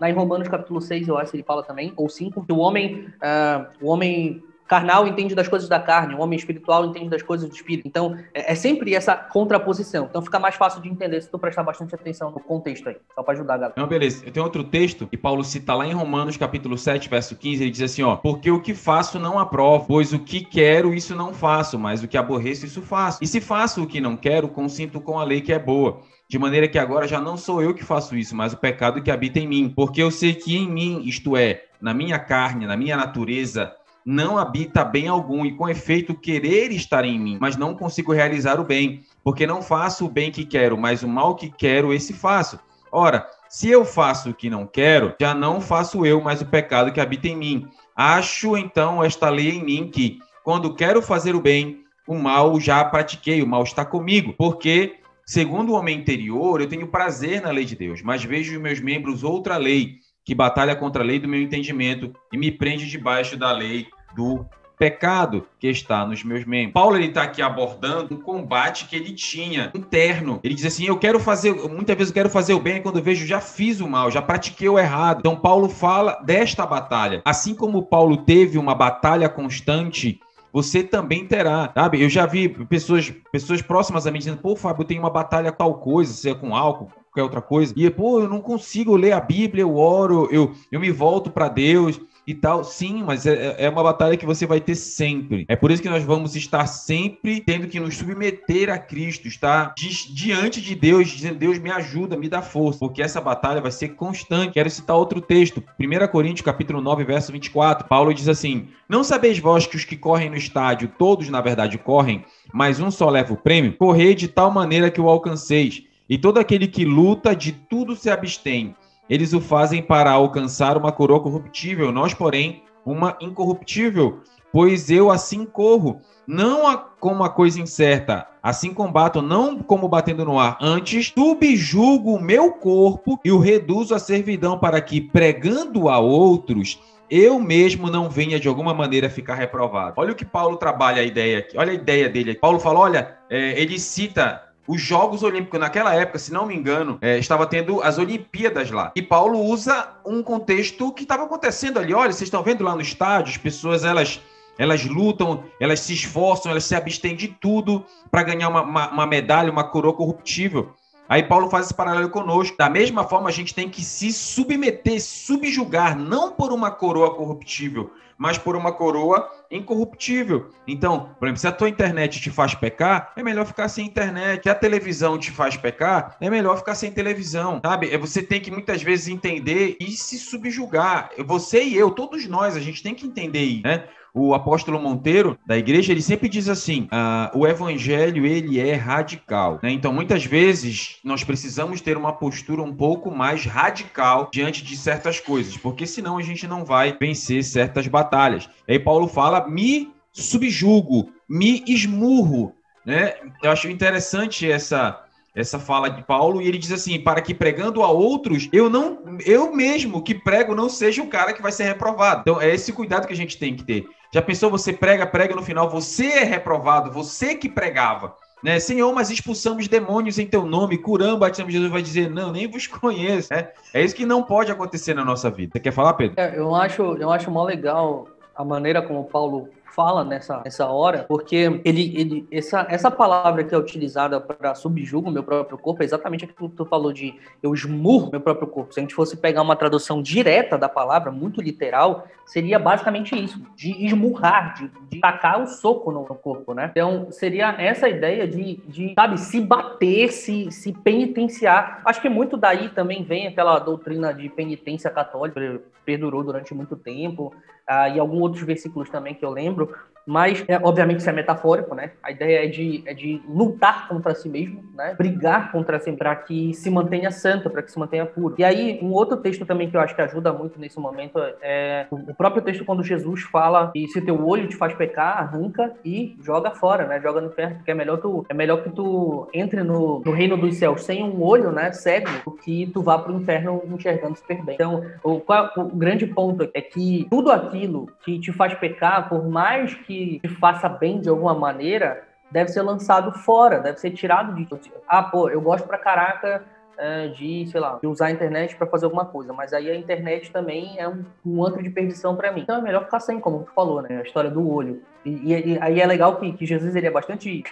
lá 0.00 0.08
em 0.08 0.12
Romanos 0.12 0.46
capítulo 0.46 0.80
6, 0.80 1.08
eu 1.08 1.18
acho 1.18 1.32
que 1.32 1.36
ele 1.38 1.42
fala 1.42 1.64
também, 1.64 1.92
ou 1.96 2.08
5, 2.08 2.44
que 2.44 2.52
o 2.52 2.58
homem, 2.58 3.08
uh, 3.16 3.66
o 3.82 3.88
homem 3.88 4.40
carnal 4.68 5.06
entende 5.06 5.34
das 5.34 5.48
coisas 5.48 5.68
da 5.68 5.80
carne, 5.80 6.14
o 6.14 6.20
homem 6.20 6.38
espiritual 6.38 6.84
entende 6.84 7.08
das 7.08 7.22
coisas 7.22 7.48
do 7.48 7.54
espírito. 7.54 7.88
Então, 7.88 8.16
é, 8.34 8.52
é 8.52 8.54
sempre 8.54 8.94
essa 8.94 9.16
contraposição. 9.16 10.06
Então, 10.08 10.20
fica 10.22 10.38
mais 10.38 10.54
fácil 10.54 10.82
de 10.82 10.88
entender 10.88 11.20
se 11.22 11.30
tu 11.30 11.38
prestar 11.38 11.62
bastante 11.62 11.94
atenção 11.94 12.30
no 12.30 12.38
contexto 12.38 12.88
aí, 12.88 12.96
só 13.14 13.22
para 13.22 13.34
ajudar 13.34 13.54
a 13.54 13.56
galera. 13.56 13.74
Não, 13.76 13.86
beleza. 13.86 14.24
Eu 14.24 14.30
tenho 14.30 14.44
outro 14.44 14.62
texto 14.62 15.06
que 15.06 15.16
Paulo 15.16 15.42
cita 15.42 15.74
lá 15.74 15.86
em 15.86 15.92
Romanos, 15.92 16.36
capítulo 16.36 16.76
7, 16.76 17.08
verso 17.08 17.34
15, 17.34 17.62
ele 17.62 17.70
diz 17.70 17.82
assim, 17.82 18.02
ó, 18.02 18.16
porque 18.16 18.50
o 18.50 18.60
que 18.60 18.74
faço 18.74 19.18
não 19.18 19.38
aprovo, 19.38 19.86
pois 19.88 20.12
o 20.12 20.18
que 20.18 20.44
quero, 20.44 20.92
isso 20.92 21.16
não 21.16 21.32
faço, 21.32 21.78
mas 21.78 22.02
o 22.02 22.08
que 22.08 22.18
aborreço, 22.18 22.66
isso 22.66 22.82
faço. 22.82 23.18
E 23.22 23.26
se 23.26 23.40
faço 23.40 23.82
o 23.82 23.86
que 23.86 24.00
não 24.00 24.16
quero, 24.16 24.48
consinto 24.48 25.00
com 25.00 25.18
a 25.18 25.24
lei 25.24 25.40
que 25.40 25.52
é 25.52 25.58
boa. 25.58 26.00
De 26.28 26.38
maneira 26.38 26.68
que 26.68 26.78
agora 26.78 27.08
já 27.08 27.18
não 27.18 27.38
sou 27.38 27.62
eu 27.62 27.72
que 27.72 27.82
faço 27.82 28.14
isso, 28.14 28.36
mas 28.36 28.52
o 28.52 28.58
pecado 28.58 29.02
que 29.02 29.10
habita 29.10 29.38
em 29.38 29.48
mim. 29.48 29.72
Porque 29.74 30.02
eu 30.02 30.10
sei 30.10 30.34
que 30.34 30.54
em 30.54 30.70
mim, 30.70 31.00
isto 31.06 31.34
é, 31.34 31.64
na 31.80 31.94
minha 31.94 32.18
carne, 32.18 32.66
na 32.66 32.76
minha 32.76 32.98
natureza, 32.98 33.72
não 34.10 34.38
habita 34.38 34.82
bem 34.86 35.06
algum, 35.06 35.44
e 35.44 35.54
com 35.54 35.68
efeito 35.68 36.14
querer 36.14 36.72
estar 36.72 37.04
em 37.04 37.20
mim, 37.20 37.36
mas 37.38 37.58
não 37.58 37.74
consigo 37.74 38.10
realizar 38.10 38.58
o 38.58 38.64
bem, 38.64 39.02
porque 39.22 39.46
não 39.46 39.60
faço 39.60 40.06
o 40.06 40.08
bem 40.08 40.30
que 40.30 40.46
quero, 40.46 40.78
mas 40.78 41.02
o 41.02 41.08
mal 41.08 41.36
que 41.36 41.50
quero, 41.50 41.92
esse 41.92 42.14
faço. 42.14 42.58
Ora, 42.90 43.28
se 43.50 43.68
eu 43.68 43.84
faço 43.84 44.30
o 44.30 44.34
que 44.34 44.48
não 44.48 44.66
quero, 44.66 45.14
já 45.20 45.34
não 45.34 45.60
faço 45.60 46.06
eu, 46.06 46.22
mas 46.22 46.40
o 46.40 46.46
pecado 46.46 46.90
que 46.90 47.02
habita 47.02 47.28
em 47.28 47.36
mim. 47.36 47.68
Acho 47.94 48.56
então 48.56 49.04
esta 49.04 49.28
lei 49.28 49.50
em 49.50 49.62
mim 49.62 49.90
que, 49.92 50.20
quando 50.42 50.74
quero 50.74 51.02
fazer 51.02 51.34
o 51.34 51.40
bem, 51.42 51.84
o 52.06 52.14
mal 52.14 52.58
já 52.58 52.82
pratiquei, 52.82 53.42
o 53.42 53.46
mal 53.46 53.62
está 53.62 53.84
comigo, 53.84 54.32
porque 54.38 54.94
Segundo 55.26 55.72
o 55.72 55.74
homem 55.74 55.98
interior, 55.98 56.58
eu 56.58 56.66
tenho 56.66 56.88
prazer 56.88 57.42
na 57.42 57.50
lei 57.50 57.66
de 57.66 57.76
Deus, 57.76 58.00
mas 58.00 58.24
vejo 58.24 58.56
os 58.56 58.62
meus 58.62 58.80
membros 58.80 59.22
outra 59.22 59.58
lei, 59.58 59.96
que 60.24 60.34
batalha 60.34 60.74
contra 60.74 61.02
a 61.02 61.06
lei 61.06 61.18
do 61.18 61.28
meu 61.28 61.38
entendimento 61.38 62.14
e 62.32 62.38
me 62.38 62.50
prende 62.50 62.88
debaixo 62.88 63.36
da 63.36 63.52
lei 63.52 63.86
do 64.14 64.46
pecado 64.78 65.44
que 65.58 65.68
está 65.68 66.06
nos 66.06 66.22
meus 66.22 66.44
membros. 66.44 66.72
Paulo 66.72 66.96
ele 66.96 67.06
está 67.06 67.22
aqui 67.22 67.42
abordando 67.42 68.14
um 68.14 68.20
combate 68.20 68.86
que 68.86 68.94
ele 68.94 69.12
tinha 69.12 69.70
interno. 69.74 70.38
Ele 70.42 70.54
diz 70.54 70.64
assim: 70.64 70.86
eu 70.86 70.96
quero 70.96 71.18
fazer, 71.18 71.52
muitas 71.68 71.96
vezes 71.96 72.10
eu 72.10 72.14
quero 72.14 72.30
fazer 72.30 72.54
o 72.54 72.60
bem, 72.60 72.80
quando 72.80 73.02
vejo 73.02 73.26
já 73.26 73.40
fiz 73.40 73.80
o 73.80 73.88
mal, 73.88 74.10
já 74.10 74.22
pratiquei 74.22 74.68
o 74.68 74.78
errado. 74.78 75.18
Então 75.18 75.36
Paulo 75.36 75.68
fala 75.68 76.20
desta 76.24 76.64
batalha. 76.64 77.20
Assim 77.24 77.54
como 77.54 77.82
Paulo 77.82 78.18
teve 78.18 78.56
uma 78.56 78.74
batalha 78.74 79.28
constante 79.28 80.20
você 80.50 80.82
também 80.82 81.26
terá, 81.26 81.70
sabe? 81.74 82.02
Eu 82.02 82.08
já 82.08 82.24
vi 82.24 82.48
pessoas, 82.48 83.12
pessoas 83.30 83.60
próximas 83.60 84.06
a 84.06 84.10
mim 84.10 84.18
dizendo, 84.18 84.38
pô, 84.38 84.56
Fábio, 84.56 84.84
tem 84.84 84.98
uma 84.98 85.10
batalha 85.10 85.52
tal 85.52 85.74
coisa, 85.74 86.12
seja 86.12 86.34
com 86.34 86.56
álcool, 86.56 86.90
qualquer 87.04 87.22
outra 87.22 87.42
coisa. 87.42 87.74
E, 87.76 87.88
pô, 87.90 88.20
eu 88.20 88.28
não 88.28 88.40
consigo 88.40 88.96
ler 88.96 89.12
a 89.12 89.20
Bíblia, 89.20 89.62
eu 89.62 89.76
oro, 89.76 90.26
eu, 90.32 90.54
eu 90.72 90.80
me 90.80 90.90
volto 90.90 91.30
para 91.30 91.48
Deus 91.48 92.00
e 92.28 92.34
tal. 92.34 92.62
Sim, 92.62 93.02
mas 93.02 93.24
é, 93.24 93.56
é 93.58 93.70
uma 93.70 93.82
batalha 93.82 94.14
que 94.14 94.26
você 94.26 94.44
vai 94.44 94.60
ter 94.60 94.74
sempre. 94.74 95.46
É 95.48 95.56
por 95.56 95.70
isso 95.70 95.80
que 95.80 95.88
nós 95.88 96.04
vamos 96.04 96.36
estar 96.36 96.66
sempre 96.66 97.40
tendo 97.40 97.66
que 97.66 97.80
nos 97.80 97.96
submeter 97.96 98.68
a 98.68 98.76
Cristo, 98.76 99.26
estar 99.26 99.72
di 99.74 99.88
diante 100.12 100.60
de 100.60 100.74
Deus, 100.74 101.08
dizendo: 101.08 101.38
Deus 101.38 101.58
me 101.58 101.70
ajuda, 101.70 102.18
me 102.18 102.28
dá 102.28 102.42
força, 102.42 102.80
porque 102.80 103.00
essa 103.00 103.18
batalha 103.18 103.62
vai 103.62 103.70
ser 103.70 103.94
constante. 103.94 104.52
Quero 104.52 104.68
citar 104.68 104.94
outro 104.94 105.22
texto, 105.22 105.64
1 105.80 106.08
Coríntios, 106.08 106.44
capítulo 106.44 106.82
9, 106.82 107.02
verso 107.04 107.32
24. 107.32 107.88
Paulo 107.88 108.12
diz 108.12 108.28
assim: 108.28 108.68
Não 108.86 109.02
sabeis 109.02 109.38
vós 109.38 109.66
que 109.66 109.76
os 109.76 109.86
que 109.86 109.96
correm 109.96 110.28
no 110.28 110.36
estádio, 110.36 110.92
todos 110.98 111.30
na 111.30 111.40
verdade 111.40 111.78
correm, 111.78 112.26
mas 112.52 112.78
um 112.78 112.90
só 112.90 113.08
leva 113.08 113.32
o 113.32 113.38
prêmio? 113.38 113.74
Correi 113.78 114.14
de 114.14 114.28
tal 114.28 114.50
maneira 114.50 114.90
que 114.90 115.00
o 115.00 115.08
alcanceis. 115.08 115.82
E 116.06 116.18
todo 116.18 116.38
aquele 116.38 116.66
que 116.66 116.84
luta, 116.84 117.34
de 117.34 117.52
tudo 117.52 117.96
se 117.96 118.10
abstém. 118.10 118.74
Eles 119.08 119.32
o 119.32 119.40
fazem 119.40 119.82
para 119.82 120.10
alcançar 120.10 120.76
uma 120.76 120.92
coroa 120.92 121.20
corruptível, 121.20 121.90
nós, 121.90 122.12
porém, 122.14 122.62
uma 122.84 123.16
incorruptível. 123.20 124.20
Pois 124.52 124.90
eu 124.90 125.10
assim 125.10 125.44
corro, 125.44 126.00
não 126.26 126.82
como 126.98 127.22
a 127.22 127.28
coisa 127.28 127.60
incerta, 127.60 128.26
assim 128.42 128.72
combato, 128.72 129.20
não 129.20 129.62
como 129.62 129.88
batendo 129.88 130.24
no 130.24 130.38
ar. 130.38 130.56
Antes, 130.60 131.12
subjugo 131.14 132.14
o 132.14 132.22
meu 132.22 132.52
corpo 132.52 133.20
e 133.22 133.30
o 133.30 133.38
reduzo 133.38 133.94
à 133.94 133.98
servidão, 133.98 134.58
para 134.58 134.80
que, 134.80 135.02
pregando 135.02 135.88
a 135.88 135.98
outros, 135.98 136.80
eu 137.10 137.38
mesmo 137.38 137.90
não 137.90 138.08
venha 138.08 138.40
de 138.40 138.48
alguma 138.48 138.72
maneira 138.72 139.10
ficar 139.10 139.34
reprovado. 139.34 139.94
Olha 139.96 140.12
o 140.12 140.16
que 140.16 140.24
Paulo 140.24 140.56
trabalha 140.56 141.02
a 141.02 141.04
ideia 141.04 141.38
aqui. 141.38 141.58
Olha 141.58 141.72
a 141.72 141.74
ideia 141.74 142.08
dele 142.08 142.32
aqui. 142.32 142.40
Paulo 142.40 142.58
fala: 142.58 142.78
olha, 142.80 143.18
é, 143.30 143.60
ele 143.60 143.78
cita 143.78 144.47
os 144.68 144.82
Jogos 144.82 145.22
Olímpicos, 145.22 145.58
naquela 145.58 145.94
época, 145.94 146.18
se 146.18 146.30
não 146.30 146.46
me 146.46 146.54
engano, 146.54 146.98
é, 147.00 147.18
estava 147.18 147.46
tendo 147.46 147.82
as 147.82 147.96
Olimpíadas 147.96 148.70
lá. 148.70 148.92
E 148.94 149.00
Paulo 149.00 149.40
usa 149.40 149.88
um 150.04 150.22
contexto 150.22 150.92
que 150.92 151.02
estava 151.02 151.24
acontecendo 151.24 151.78
ali. 151.78 151.94
Olha, 151.94 152.12
vocês 152.12 152.28
estão 152.28 152.42
vendo 152.42 152.62
lá 152.62 152.74
no 152.74 152.82
estádio, 152.82 153.32
as 153.32 153.38
pessoas 153.38 153.82
elas 153.82 154.20
elas 154.58 154.84
lutam, 154.84 155.44
elas 155.60 155.78
se 155.80 155.94
esforçam, 155.94 156.50
elas 156.50 156.64
se 156.64 156.74
abstêm 156.74 157.14
de 157.14 157.28
tudo 157.28 157.84
para 158.10 158.24
ganhar 158.24 158.48
uma, 158.48 158.62
uma, 158.62 158.90
uma, 158.90 159.06
medalha, 159.06 159.52
uma 159.52 159.62
coroa 159.62 159.94
corruptível. 159.94 160.74
Aí 161.08 161.22
Paulo 161.22 161.48
faz 161.48 161.66
esse 161.66 161.74
paralelo 161.74 162.10
conosco. 162.10 162.56
Da 162.56 162.68
mesma 162.68 163.04
forma, 163.04 163.28
a 163.28 163.32
gente 163.32 163.54
tem 163.54 163.68
que 163.68 163.82
se 163.82 164.12
submeter, 164.12 165.00
subjugar, 165.02 165.96
não 165.96 166.32
por 166.32 166.52
uma 166.52 166.70
coroa 166.70 167.14
corruptível, 167.14 167.90
mas 168.18 168.36
por 168.36 168.54
uma 168.54 168.72
coroa 168.72 169.30
incorruptível. 169.50 170.50
Então, 170.66 171.10
por 171.18 171.26
exemplo, 171.26 171.40
se 171.40 171.46
a 171.46 171.52
tua 171.52 171.68
internet 171.68 172.20
te 172.20 172.30
faz 172.30 172.54
pecar, 172.54 173.12
é 173.16 173.22
melhor 173.22 173.46
ficar 173.46 173.68
sem 173.68 173.86
internet. 173.86 174.42
Se 174.42 174.50
a 174.50 174.54
televisão 174.54 175.16
te 175.16 175.30
faz 175.30 175.56
pecar, 175.56 176.16
é 176.20 176.28
melhor 176.28 176.58
ficar 176.58 176.74
sem 176.74 176.90
televisão, 176.90 177.60
sabe? 177.64 177.90
É, 177.90 177.96
você 177.96 178.22
tem 178.22 178.40
que 178.40 178.50
muitas 178.50 178.82
vezes 178.82 179.08
entender 179.08 179.76
e 179.80 179.92
se 179.92 180.18
subjugar. 180.18 181.10
Você 181.24 181.62
e 181.62 181.76
eu, 181.76 181.90
todos 181.90 182.26
nós, 182.26 182.56
a 182.56 182.60
gente 182.60 182.82
tem 182.82 182.94
que 182.94 183.06
entender 183.06 183.44
isso, 183.44 183.62
né? 183.62 183.84
O 184.14 184.34
apóstolo 184.34 184.80
Monteiro 184.80 185.38
da 185.46 185.56
igreja 185.56 185.92
ele 185.92 186.02
sempre 186.02 186.28
diz 186.28 186.48
assim: 186.48 186.88
ah, 186.90 187.30
o 187.34 187.46
evangelho 187.46 188.26
ele 188.26 188.60
é 188.60 188.74
radical. 188.74 189.58
Né? 189.62 189.70
Então 189.70 189.92
muitas 189.92 190.24
vezes 190.24 190.98
nós 191.04 191.24
precisamos 191.24 191.80
ter 191.80 191.96
uma 191.96 192.12
postura 192.12 192.62
um 192.62 192.74
pouco 192.74 193.10
mais 193.10 193.44
radical 193.44 194.28
diante 194.32 194.64
de 194.64 194.76
certas 194.76 195.20
coisas, 195.20 195.56
porque 195.56 195.86
senão 195.86 196.18
a 196.18 196.22
gente 196.22 196.46
não 196.46 196.64
vai 196.64 196.96
vencer 196.98 197.44
certas 197.44 197.86
batalhas. 197.86 198.48
E 198.66 198.72
aí 198.72 198.78
Paulo 198.78 199.08
fala: 199.08 199.48
me 199.48 199.92
subjugo, 200.12 201.10
me 201.28 201.62
esmurro. 201.66 202.54
Né? 202.84 203.14
Eu 203.42 203.50
acho 203.50 203.68
interessante 203.68 204.50
essa 204.50 205.04
essa 205.38 205.58
fala 205.58 205.88
de 205.88 206.02
Paulo 206.02 206.42
e 206.42 206.48
ele 206.48 206.58
diz 206.58 206.72
assim: 206.72 206.98
para 206.98 207.20
que 207.20 207.32
pregando 207.32 207.82
a 207.82 207.90
outros, 207.90 208.48
eu 208.52 208.68
não, 208.68 209.18
eu 209.24 209.54
mesmo 209.54 210.02
que 210.02 210.14
prego 210.14 210.54
não 210.54 210.68
seja 210.68 211.02
o 211.02 211.08
cara 211.08 211.32
que 211.32 211.42
vai 211.42 211.52
ser 211.52 211.64
reprovado. 211.64 212.22
Então 212.22 212.40
é 212.40 212.52
esse 212.52 212.72
cuidado 212.72 213.06
que 213.06 213.12
a 213.12 213.16
gente 213.16 213.38
tem 213.38 213.54
que 213.54 213.62
ter. 213.62 213.86
Já 214.12 214.22
pensou 214.22 214.50
você 214.50 214.72
prega, 214.72 215.06
prega 215.06 215.34
no 215.34 215.42
final, 215.42 215.68
você 215.68 216.06
é 216.06 216.24
reprovado, 216.24 216.90
você 216.90 217.34
que 217.34 217.48
pregava. 217.48 218.14
Né? 218.42 218.58
Senhor, 218.60 218.92
mas 218.94 219.10
expulsamos 219.10 219.68
demônios 219.68 220.18
em 220.18 220.26
teu 220.26 220.46
nome, 220.46 220.78
curamos, 220.78 221.18
batizamos 221.18 221.52
Jesus, 221.52 221.70
vai 221.70 221.82
dizer, 221.82 222.08
não, 222.08 222.32
nem 222.32 222.48
vos 222.48 222.66
conheço. 222.68 223.32
É, 223.34 223.52
é 223.74 223.82
isso 223.82 223.94
que 223.94 224.06
não 224.06 224.22
pode 224.22 224.50
acontecer 224.50 224.94
na 224.94 225.04
nossa 225.04 225.30
vida. 225.30 225.52
Você 225.52 225.60
quer 225.60 225.72
falar, 225.72 225.94
Pedro? 225.94 226.18
É, 226.18 226.38
eu 226.38 226.54
acho, 226.54 226.82
eu 226.96 227.10
acho 227.10 227.30
mó 227.30 227.44
legal 227.44 228.06
a 228.34 228.44
maneira 228.44 228.80
como 228.80 229.04
Paulo 229.04 229.48
fala 229.74 230.04
nessa, 230.04 230.42
nessa 230.44 230.66
hora, 230.66 231.04
porque 231.08 231.60
ele, 231.64 231.92
ele 231.96 232.28
essa, 232.30 232.66
essa 232.68 232.90
palavra 232.90 233.44
que 233.44 233.54
é 233.54 233.58
utilizada 233.58 234.20
para 234.20 234.54
subjugo 234.54 235.10
meu 235.10 235.22
próprio 235.22 235.58
corpo 235.58 235.82
é 235.82 235.84
exatamente 235.84 236.24
aquilo 236.24 236.48
que 236.50 236.56
tu 236.56 236.64
falou 236.64 236.92
de 236.92 237.14
eu 237.42 237.54
esmurro 237.54 238.10
meu 238.10 238.20
próprio 238.20 238.48
corpo. 238.48 238.72
Se 238.74 238.80
a 238.80 238.82
gente 238.82 238.94
fosse 238.94 239.16
pegar 239.16 239.42
uma 239.42 239.56
tradução 239.56 240.02
direta 240.02 240.58
da 240.58 240.68
palavra, 240.68 241.10
muito 241.10 241.40
literal, 241.40 242.06
seria 242.26 242.58
basicamente 242.58 243.16
isso, 243.16 243.40
de 243.56 243.70
esmurrar, 243.84 244.54
de, 244.54 244.70
de 244.90 245.00
tacar 245.00 245.42
o 245.42 245.46
soco 245.46 245.90
no, 245.90 246.00
no, 246.00 246.14
corpo, 246.14 246.52
né? 246.52 246.68
Então, 246.70 247.08
seria 247.10 247.54
essa 247.58 247.88
ideia 247.88 248.28
de, 248.28 248.56
de 248.66 248.94
sabe, 248.94 249.18
se 249.18 249.40
bater, 249.40 250.12
se, 250.12 250.50
se 250.52 250.72
penitenciar. 250.72 251.80
Acho 251.84 252.02
que 252.02 252.08
muito 252.08 252.36
daí 252.36 252.68
também 252.68 253.02
vem 253.02 253.26
aquela 253.26 253.58
doutrina 253.58 254.12
de 254.12 254.28
penitência 254.28 254.90
católica, 254.90 255.60
perdurou 255.84 256.22
durante 256.22 256.54
muito 256.54 256.76
tempo, 256.76 257.32
ah, 257.66 257.88
e 257.88 257.98
alguns 257.98 258.20
outros 258.20 258.42
versículos 258.42 258.90
também 258.90 259.14
que 259.14 259.24
eu 259.24 259.30
lembro, 259.30 259.57
outubro 259.62 259.78
mas, 260.08 260.42
é, 260.48 260.58
obviamente, 260.62 261.00
isso 261.00 261.10
é 261.10 261.12
metafórico, 261.12 261.74
né? 261.74 261.90
A 262.02 262.10
ideia 262.10 262.46
é 262.46 262.48
de, 262.48 262.82
é 262.86 262.94
de 262.94 263.20
lutar 263.28 263.86
contra 263.88 264.14
si 264.14 264.26
mesmo, 264.26 264.64
né? 264.74 264.94
Brigar 264.96 265.52
contra 265.52 265.78
si 265.78 265.92
para 265.92 266.16
que 266.16 266.54
se 266.54 266.70
mantenha 266.70 267.10
santo, 267.10 267.50
para 267.50 267.62
que 267.62 267.70
se 267.70 267.78
mantenha 267.78 268.06
puro. 268.06 268.34
E 268.38 268.42
aí, 268.42 268.78
um 268.80 268.90
outro 268.92 269.18
texto 269.18 269.44
também 269.44 269.68
que 269.68 269.76
eu 269.76 269.80
acho 269.82 269.94
que 269.94 270.00
ajuda 270.00 270.32
muito 270.32 270.58
nesse 270.58 270.80
momento 270.80 271.18
é 271.42 271.86
o 271.90 272.14
próprio 272.14 272.40
texto 272.40 272.64
quando 272.64 272.82
Jesus 272.82 273.22
fala 273.24 273.70
que 273.70 273.86
se 273.88 274.00
teu 274.00 274.26
olho 274.26 274.48
te 274.48 274.56
faz 274.56 274.72
pecar, 274.72 275.18
arranca 275.18 275.74
e 275.84 276.16
joga 276.22 276.52
fora, 276.52 276.86
né? 276.86 276.98
Joga 277.02 277.20
no 277.20 277.26
inferno, 277.26 277.56
porque 277.56 277.70
é 277.70 277.74
melhor, 277.74 277.98
tu, 277.98 278.24
é 278.30 278.34
melhor 278.34 278.62
que 278.62 278.70
tu 278.70 279.28
entre 279.34 279.62
no, 279.62 280.00
no 280.00 280.12
reino 280.12 280.38
dos 280.38 280.56
céus 280.56 280.84
sem 280.84 281.04
um 281.04 281.22
olho, 281.22 281.52
né? 281.52 281.70
Cego, 281.72 282.08
do 282.24 282.30
que 282.30 282.66
tu 282.72 282.80
vá 282.80 282.98
para 282.98 283.12
o 283.12 283.16
inferno 283.20 283.62
enxergando 283.66 284.16
super 284.16 284.42
bem. 284.42 284.54
Então, 284.54 284.82
o, 285.04 285.20
o 285.56 285.76
grande 285.76 286.06
ponto 286.06 286.48
é 286.54 286.62
que 286.62 287.06
tudo 287.10 287.30
aquilo 287.30 287.90
que 288.02 288.18
te 288.18 288.32
faz 288.32 288.54
pecar, 288.54 289.06
por 289.10 289.28
mais 289.28 289.74
que 289.74 289.97
faça 290.40 290.68
bem 290.68 291.00
de 291.00 291.08
alguma 291.08 291.34
maneira, 291.34 292.04
deve 292.30 292.50
ser 292.50 292.62
lançado 292.62 293.12
fora, 293.12 293.60
deve 293.60 293.78
ser 293.78 293.90
tirado 293.90 294.34
de. 294.34 294.46
Ah, 294.86 295.02
pô, 295.02 295.28
eu 295.28 295.40
gosto 295.40 295.66
pra 295.66 295.78
caraca 295.78 296.44
é, 296.76 297.08
de, 297.08 297.46
sei 297.48 297.60
lá, 297.60 297.78
de 297.80 297.86
usar 297.86 298.06
a 298.06 298.10
internet 298.10 298.56
para 298.56 298.66
fazer 298.66 298.84
alguma 298.84 299.04
coisa, 299.04 299.32
mas 299.32 299.52
aí 299.52 299.70
a 299.70 299.74
internet 299.74 300.30
também 300.30 300.78
é 300.78 300.88
um, 300.88 301.04
um 301.26 301.44
antro 301.44 301.62
de 301.62 301.70
perdição 301.70 302.14
para 302.14 302.30
mim. 302.30 302.42
Então 302.42 302.56
é 302.56 302.62
melhor 302.62 302.84
ficar 302.84 303.00
sem, 303.00 303.18
como 303.18 303.42
tu 303.42 303.52
falou, 303.52 303.82
né? 303.82 303.98
A 303.98 304.02
história 304.02 304.30
do 304.30 304.48
olho. 304.48 304.82
E, 305.04 305.10
e, 305.10 305.54
e 305.54 305.58
aí 305.60 305.80
é 305.80 305.86
legal 305.86 306.16
que, 306.16 306.32
que 306.32 306.46
Jesus 306.46 306.76
ele 306.76 306.86
é 306.86 306.90
bastante 306.90 307.42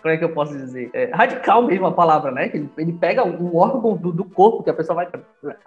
como 0.00 0.14
é 0.14 0.16
que 0.16 0.24
eu 0.24 0.32
posso 0.32 0.56
dizer? 0.56 0.90
É, 0.92 1.10
radical 1.12 1.62
mesmo 1.62 1.86
a 1.86 1.92
palavra, 1.92 2.30
né? 2.30 2.50
Ele, 2.52 2.70
ele 2.76 2.92
pega 2.92 3.24
um 3.24 3.56
órgão 3.56 3.96
do, 3.96 4.12
do, 4.12 4.24
corpo 4.24 4.62
que 4.62 4.70
a 4.70 4.74
pessoa 4.74 4.96
vai. 4.96 5.08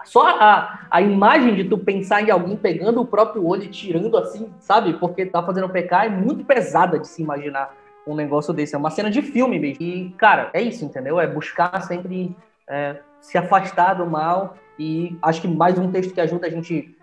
Só 0.04 0.26
a, 0.28 0.86
a 0.90 1.00
imagem 1.00 1.54
de 1.54 1.64
tu 1.64 1.78
pensar 1.78 2.22
em 2.22 2.30
alguém 2.30 2.56
pegando 2.56 3.00
o 3.00 3.06
próprio 3.06 3.46
olho 3.46 3.64
e 3.64 3.68
tirando 3.68 4.16
assim, 4.16 4.50
sabe? 4.58 4.94
Porque 4.94 5.24
tá 5.26 5.42
fazendo 5.42 5.68
pecar 5.68 6.06
é 6.06 6.08
muito 6.08 6.44
pesada 6.44 6.98
de 6.98 7.06
se 7.06 7.22
imaginar 7.22 7.74
um 8.06 8.14
negócio 8.14 8.52
desse. 8.52 8.74
É 8.74 8.78
uma 8.78 8.90
cena 8.90 9.10
de 9.10 9.22
filme 9.22 9.58
mesmo. 9.58 9.82
E, 9.82 10.10
cara, 10.18 10.50
é 10.52 10.60
isso, 10.60 10.84
entendeu? 10.84 11.20
É 11.20 11.26
buscar 11.26 11.80
sempre 11.82 12.36
é, 12.68 12.96
se 13.20 13.38
afastar 13.38 13.94
do 13.94 14.06
mal. 14.06 14.56
E 14.78 15.16
acho 15.22 15.40
que 15.40 15.48
mais 15.48 15.78
um 15.78 15.90
texto 15.90 16.12
que 16.12 16.20
ajuda 16.20 16.48
a 16.48 16.50
gente 16.50 16.96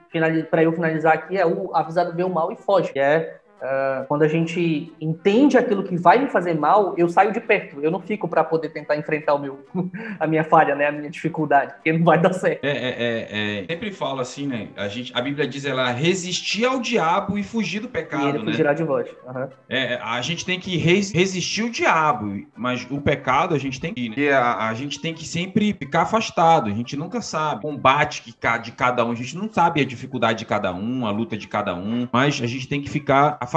para 0.49 0.61
eu 0.61 0.73
finalizar 0.73 1.13
aqui 1.13 1.37
é 1.37 1.45
o 1.45 1.73
avisado 1.73 2.13
vê 2.13 2.23
o 2.23 2.29
mal 2.29 2.51
e 2.51 2.57
foge, 2.57 2.91
que 2.91 2.99
é 2.99 3.39
Uh, 3.61 4.05
quando 4.07 4.23
a 4.23 4.27
gente 4.27 4.91
entende 4.99 5.57
aquilo 5.57 5.83
que 5.83 5.95
vai 5.95 6.17
me 6.17 6.27
fazer 6.27 6.55
mal, 6.55 6.95
eu 6.97 7.07
saio 7.07 7.31
de 7.31 7.39
perto. 7.39 7.79
Eu 7.81 7.91
não 7.91 7.99
fico 7.99 8.27
para 8.27 8.43
poder 8.43 8.69
tentar 8.69 8.97
enfrentar 8.97 9.35
o 9.35 9.39
meu, 9.39 9.65
a 10.19 10.25
minha 10.25 10.43
falha, 10.43 10.73
né, 10.73 10.87
a 10.87 10.91
minha 10.91 11.09
dificuldade, 11.09 11.73
porque 11.75 11.93
não 11.93 12.03
vai 12.03 12.19
dar 12.19 12.33
certo. 12.33 12.63
É, 12.63 12.71
é, 12.71 12.95
é, 12.97 13.59
é. 13.59 13.65
sempre 13.67 13.91
falo 13.91 14.19
assim, 14.19 14.47
né? 14.47 14.69
A 14.75 14.87
gente, 14.87 15.11
a 15.15 15.21
Bíblia 15.21 15.47
diz 15.47 15.63
ela 15.63 15.91
resistir 15.91 16.65
ao 16.65 16.79
diabo 16.79 17.37
e 17.37 17.43
fugir 17.43 17.81
do 17.81 17.87
pecado, 17.87 18.25
e 18.25 18.29
ele 18.29 18.39
né? 18.39 18.45
fugirá 18.45 18.73
de 18.73 18.83
vós. 18.83 19.07
Uhum. 19.27 19.47
É, 19.69 19.99
a 20.01 20.21
gente 20.21 20.43
tem 20.43 20.59
que 20.59 20.77
res, 20.77 21.11
resistir 21.11 21.63
o 21.63 21.69
diabo, 21.69 22.45
mas 22.55 22.87
o 22.89 22.99
pecado 22.99 23.53
a 23.53 23.59
gente 23.59 23.79
tem 23.79 23.93
que, 23.93 24.09
né? 24.09 24.31
a, 24.31 24.69
a, 24.69 24.73
gente 24.73 24.99
tem 24.99 25.13
que 25.13 25.25
sempre 25.25 25.73
ficar 25.73 26.01
afastado. 26.01 26.69
A 26.69 26.73
gente 26.73 26.97
nunca 26.97 27.21
sabe 27.21 27.59
o 27.59 27.61
combate 27.61 28.23
que 28.23 28.31
de 28.63 28.71
cada 28.71 29.05
um. 29.05 29.11
A 29.11 29.15
gente 29.15 29.37
não 29.37 29.51
sabe 29.51 29.81
a 29.81 29.85
dificuldade 29.85 30.39
de 30.39 30.45
cada 30.45 30.73
um, 30.73 31.05
a 31.05 31.11
luta 31.11 31.37
de 31.37 31.47
cada 31.47 31.75
um, 31.75 32.07
mas 32.11 32.41
a 32.41 32.47
gente 32.47 32.67
tem 32.67 32.81
que 32.81 32.89
ficar 32.89 33.37
afastado, 33.39 33.50